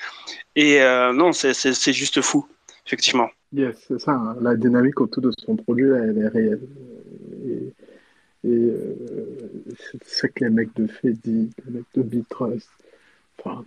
[0.56, 2.48] Et euh, non, c'est juste fou,
[2.86, 3.30] effectivement.
[3.54, 4.12] Yes, c'est ça.
[4.12, 4.38] Hein.
[4.42, 6.68] La dynamique autour de son produit, elle est réelle.
[7.46, 8.96] Et, euh,
[10.06, 12.70] c'est que les mecs de Fedi, les mecs de Bitrust,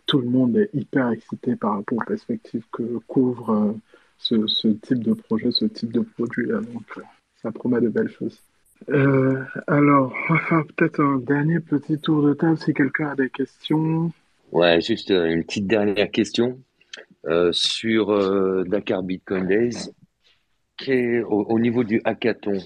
[0.07, 3.51] tout le monde est hyper excité par rapport aux perspectives que couvre.
[3.51, 3.73] Euh,
[4.21, 6.61] ce, type de projet, ce type de produit-là.
[6.61, 7.03] Donc, euh,
[7.43, 8.39] ça promet de belles choses.
[8.91, 13.15] Euh, alors, on va faire peut-être un dernier petit tour de table si quelqu'un a
[13.15, 14.13] des questions.
[14.53, 16.61] Ouais, juste une petite dernière question
[17.53, 19.91] sur Dakar Bitcoin Days.
[21.29, 22.59] au, niveau du hackathon,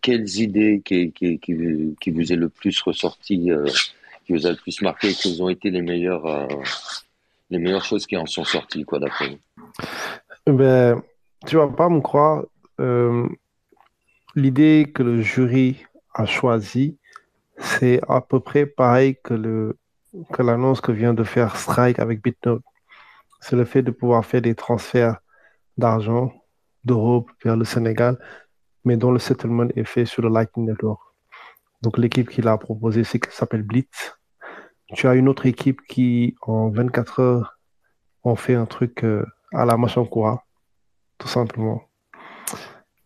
[0.00, 3.50] quelles idées qui, qui, qui, vous est le plus ressorti,
[4.24, 6.48] qui vous a le plus marqué, quelles ont été les meilleures,
[7.50, 10.52] les meilleures choses qui en sont sorties, quoi, d'après vous?
[10.52, 11.02] Ben,
[11.46, 12.44] tu vas pas me croire,
[12.80, 13.28] euh,
[14.34, 15.84] l'idée que le jury
[16.14, 16.96] a choisie,
[17.58, 19.74] c'est à peu près pareil que
[20.32, 22.62] que l'annonce que vient de faire Strike avec BitNote.
[23.40, 25.16] C'est le fait de pouvoir faire des transferts
[25.78, 26.32] d'argent
[26.84, 28.18] d'Europe vers le Sénégal,
[28.84, 31.00] mais dont le settlement est fait sur le Lightning Network.
[31.82, 34.16] Donc l'équipe qui l'a proposé, c'est s'appelle Blitz.
[34.94, 37.58] tu as une autre équipe qui, en 24 heures,
[38.24, 40.44] ont fait un truc euh, à la Machankura,
[41.18, 41.82] tout simplement.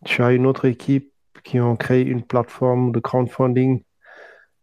[0.04, 1.12] Tu as une autre équipe
[1.42, 3.82] qui ont créé une plateforme de crowdfunding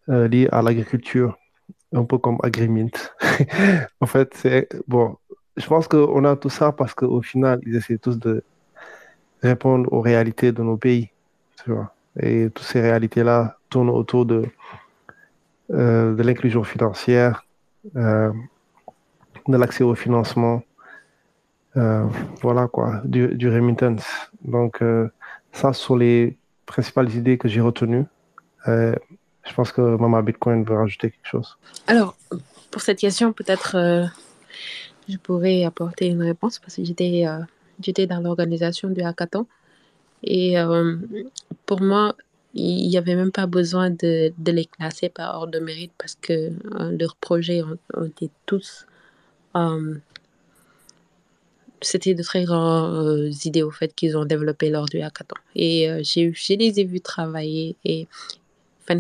[0.10, 1.38] euh, liée à l'agriculture,
[1.94, 2.92] un peu comme AgriMint.
[4.02, 5.18] en fait, c'est bon.
[5.58, 8.44] Je pense qu'on a tout ça parce qu'au final, ils essaient tous de
[9.42, 11.10] répondre aux réalités de nos pays.
[11.64, 11.94] Tu vois.
[12.20, 14.46] Et toutes ces réalités-là tournent autour de,
[15.72, 17.46] euh, de l'inclusion financière,
[17.96, 18.32] euh,
[19.48, 20.62] de l'accès au financement,
[21.78, 22.06] euh,
[22.42, 24.06] voilà quoi, du, du remittance.
[24.44, 24.84] Donc,
[25.52, 28.06] ça, ce sont les principales idées que j'ai retenues.
[28.68, 31.58] je pense que Mama Bitcoin veut rajouter quelque chose.
[31.88, 32.16] Alors,
[32.72, 34.10] pour cette question, peut-être
[35.10, 39.48] je pourrais apporter une réponse parce que j'étais dans l'organisation du hackathon.
[40.24, 40.96] Et euh,
[41.66, 42.16] pour moi,
[42.54, 46.34] il n'y avait même pas besoin de, les classer par ordre de mérite parce que
[46.34, 48.86] euh, leurs projets ont, été tous.
[49.56, 49.96] Euh,
[51.82, 55.36] c'était de très grandes idées au fait qu'ils ont développé lors du hackathon.
[55.56, 58.08] Et j'ai, je les ai vus travailler et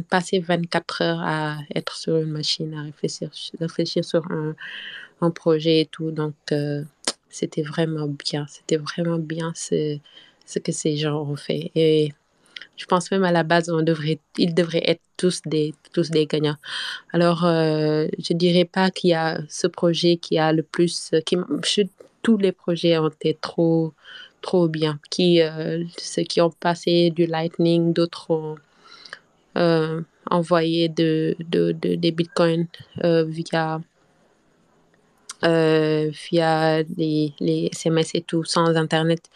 [0.10, 3.30] passer 24 heures à être sur une machine, à réfléchir,
[3.60, 4.54] réfléchir sur un,
[5.22, 6.12] un projet et tout.
[6.12, 6.36] Donc,
[7.30, 8.46] c'était vraiment bien.
[8.50, 9.98] C'était vraiment bien ce,
[10.46, 11.72] ce que ces gens ont fait.
[11.76, 12.14] Et
[12.76, 16.26] je pense même à la base, on devrait, ils devraient être tous des, tous des
[16.26, 16.58] gagnants.
[17.12, 21.38] Alors, euh, je dirais pas qu'il y a ce projet qui a le plus, qui,
[22.24, 23.94] tous les projets ont été trop,
[24.42, 25.00] trop bien.
[25.10, 28.56] Qui, euh, ceux qui ont passé du Lightning, d'autres ont
[29.58, 32.68] euh, envoyé de, de, de, des bitcoins
[33.02, 33.82] via
[35.44, 39.30] via les, les SMS et tout, sans Internet.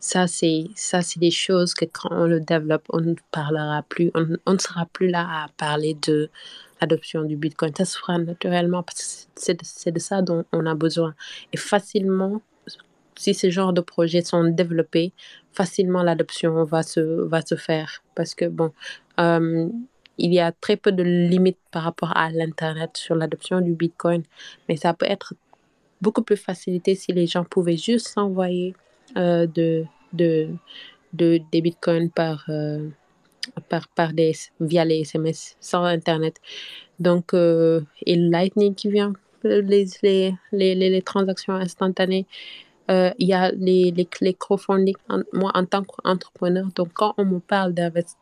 [0.00, 4.12] Ça, c'est ça, c'est des choses que quand on le développe, on ne parlera plus,
[4.14, 6.30] on, ne sera plus là à parler de
[6.80, 7.74] l'adoption du Bitcoin.
[7.76, 11.14] Ça se fera naturellement parce que c'est de, ça dont on a besoin.
[11.52, 12.40] Et facilement,
[13.16, 15.12] si ce genre de projets sont développés,
[15.52, 18.04] facilement l'adoption va se, va se faire.
[18.14, 18.72] Parce que, bon,
[19.18, 19.68] euh,
[20.18, 24.22] il y a très peu de limites par rapport à l'Internet sur l'adoption du Bitcoin,
[24.68, 25.34] mais ça peut être
[26.00, 28.74] beaucoup plus facilité si les gens pouvaient juste s'envoyer
[29.16, 30.48] de, de,
[31.12, 32.88] de, des Bitcoins par, euh,
[33.68, 36.36] par, par des, via les SMS sans Internet.
[36.98, 39.12] Donc, euh, et Lightning qui vient,
[39.44, 42.26] les, les, les, les transactions instantanées.
[42.90, 44.94] Euh, il y a les, les, les crowdfunding,
[45.34, 46.68] moi en tant qu'entrepreneur.
[46.74, 47.74] Donc, quand on me parle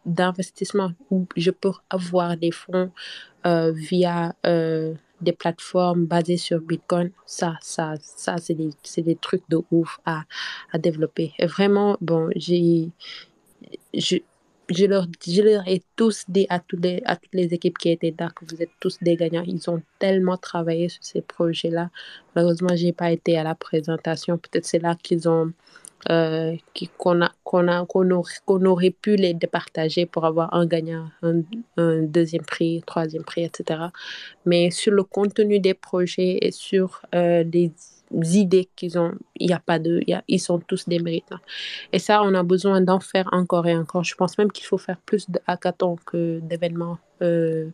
[0.04, 2.90] d'investissement où je peux avoir des fonds
[3.46, 9.48] euh, via euh, des plateformes basées sur Bitcoin, ça, ça, ça c'est des, des, trucs
[9.48, 10.24] de ouf à,
[10.72, 11.32] à développer.
[11.40, 12.90] Vraiment, bon, j'ai
[14.68, 17.90] je leur, je leur ai tous dit à, toutes les, à toutes les équipes qui
[17.90, 19.44] étaient là que vous êtes tous des gagnants.
[19.46, 21.90] Ils ont tellement travaillé sur ces projets-là.
[22.34, 24.38] Malheureusement, je n'ai pas été à la présentation.
[24.38, 25.52] Peut-être c'est là qu'ils ont
[26.10, 26.56] euh,
[26.98, 27.22] qu'on
[28.10, 33.80] aurait, aurait pu les départager pour avoir un gagnant, un, deuxième prix, troisième prix, etc.
[34.44, 37.72] Mais sur le contenu des projets et sur euh, les
[38.12, 41.40] idées qu'ils ont, il y a pas de, y ils sont tous des méritants.
[41.92, 44.04] Et ça, on a besoin d'en faire encore et encore.
[44.04, 45.40] Je pense même qu'il faut faire plus de
[46.04, 46.98] que d'événements.
[47.22, 47.70] Euh,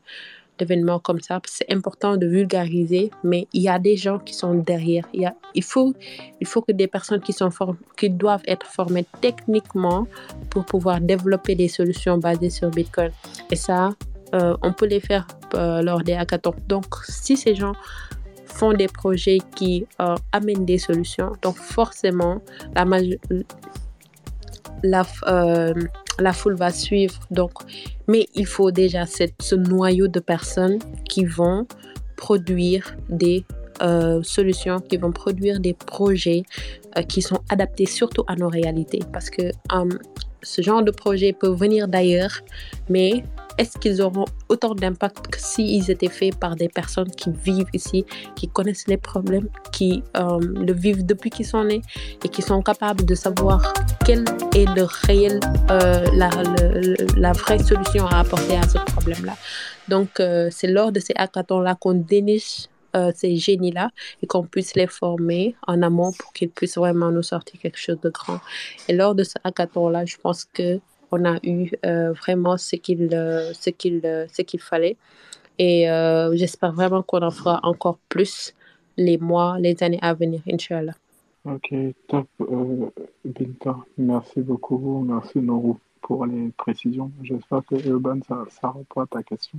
[0.59, 1.41] d'événements comme ça.
[1.47, 5.09] C'est important de vulgariser, mais il y a des gens qui sont derrière.
[5.13, 5.95] Il, y a, il, faut,
[6.41, 7.51] il faut que des personnes qui, sont
[7.97, 10.07] qui doivent être formées techniquement
[10.51, 13.11] pour pouvoir développer des solutions basées sur Bitcoin.
[13.51, 13.91] Et ça,
[14.35, 16.55] euh, on peut les faire euh, lors des hackathons.
[16.69, 17.75] Donc, si ces gens
[18.53, 21.33] font des projets qui euh, amènent des solutions.
[21.43, 22.41] Donc forcément,
[22.75, 22.85] la,
[24.83, 25.05] la,
[26.19, 27.19] la foule va suivre.
[27.31, 27.53] Donc,
[28.09, 30.79] mais il faut déjà ce noyau de personnes
[31.09, 31.67] qui vont
[32.17, 33.45] produire des
[33.83, 36.43] euh, solutions, qui vont produire des projets
[37.09, 39.01] qui sont adaptés surtout à nos réalités.
[39.13, 39.51] Parce que
[40.43, 42.41] ce genre de projet peut venir d'ailleurs,
[42.89, 43.25] mais
[43.59, 48.05] est-ce qu'ils auront autant d'impact que s'ils étaient faits par des personnes qui vivent ici,
[48.35, 51.83] qui connaissent les problèmes, qui euh, le vivent depuis qu'ils sont nés
[52.25, 53.73] et qui sont capables de savoir
[54.05, 54.25] quelle
[54.55, 56.05] est le réel, euh,
[57.17, 59.37] la, vraie solution à apporter à ce problème-là?
[59.89, 62.69] Donc, euh, c'est lors de ces hackathons-là qu'on déniche
[63.15, 63.89] ces génies-là
[64.23, 67.99] et qu'on puisse les former en amont pour qu'ils puissent vraiment nous sortir quelque chose
[68.03, 68.39] de grand.
[68.87, 70.79] Et lors de ce hackathon-là, je pense que
[71.13, 74.97] on a eu euh, vraiment ce qu'il euh, ce qu'il euh, ce qu'il fallait
[75.59, 75.85] et
[76.33, 78.55] j'espère vraiment qu'on en fera encore plus
[78.97, 80.95] les mois les années à venir inchallah
[81.45, 81.75] ok
[82.09, 82.27] top
[83.25, 89.07] Binta merci beaucoup merci Nourou pour les précisions j'espère que Urban ça, ça répond à
[89.07, 89.59] ta question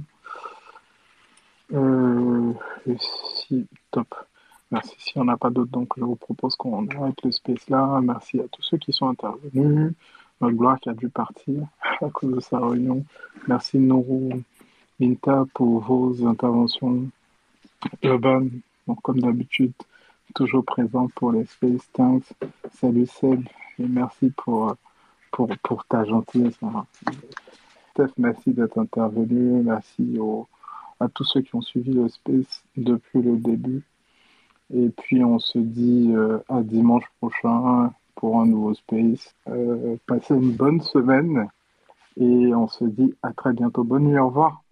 [1.73, 2.53] Euh,
[2.99, 4.07] si, top.
[4.71, 4.95] Merci.
[4.97, 7.99] Si on n'a pas d'autres, donc je vous propose qu'on arrête le space là.
[8.01, 9.93] Merci à tous ceux qui sont intervenus.
[10.43, 11.65] Notre gloire qui a dû partir
[12.01, 13.05] à cause de sa réunion.
[13.47, 14.43] Merci Nourou,
[14.99, 17.07] Minta pour vos interventions.
[18.01, 18.47] Urban,
[19.03, 19.71] comme d'habitude,
[20.35, 21.89] toujours présent pour les space.
[21.93, 22.33] Thanks.
[22.73, 23.47] Salut Seb
[23.79, 24.75] et merci pour,
[25.31, 26.59] pour, pour ta gentillesse.
[27.91, 29.63] Steph, merci d'être intervenu.
[29.63, 30.17] Merci
[30.99, 33.81] à tous ceux qui ont suivi le space depuis le début.
[34.73, 39.35] Et puis on se dit euh, à dimanche prochain pour un nouveau space.
[39.47, 41.47] Euh, passez une bonne semaine
[42.17, 43.83] et on se dit à très bientôt.
[43.83, 44.62] Bonne nuit, au revoir.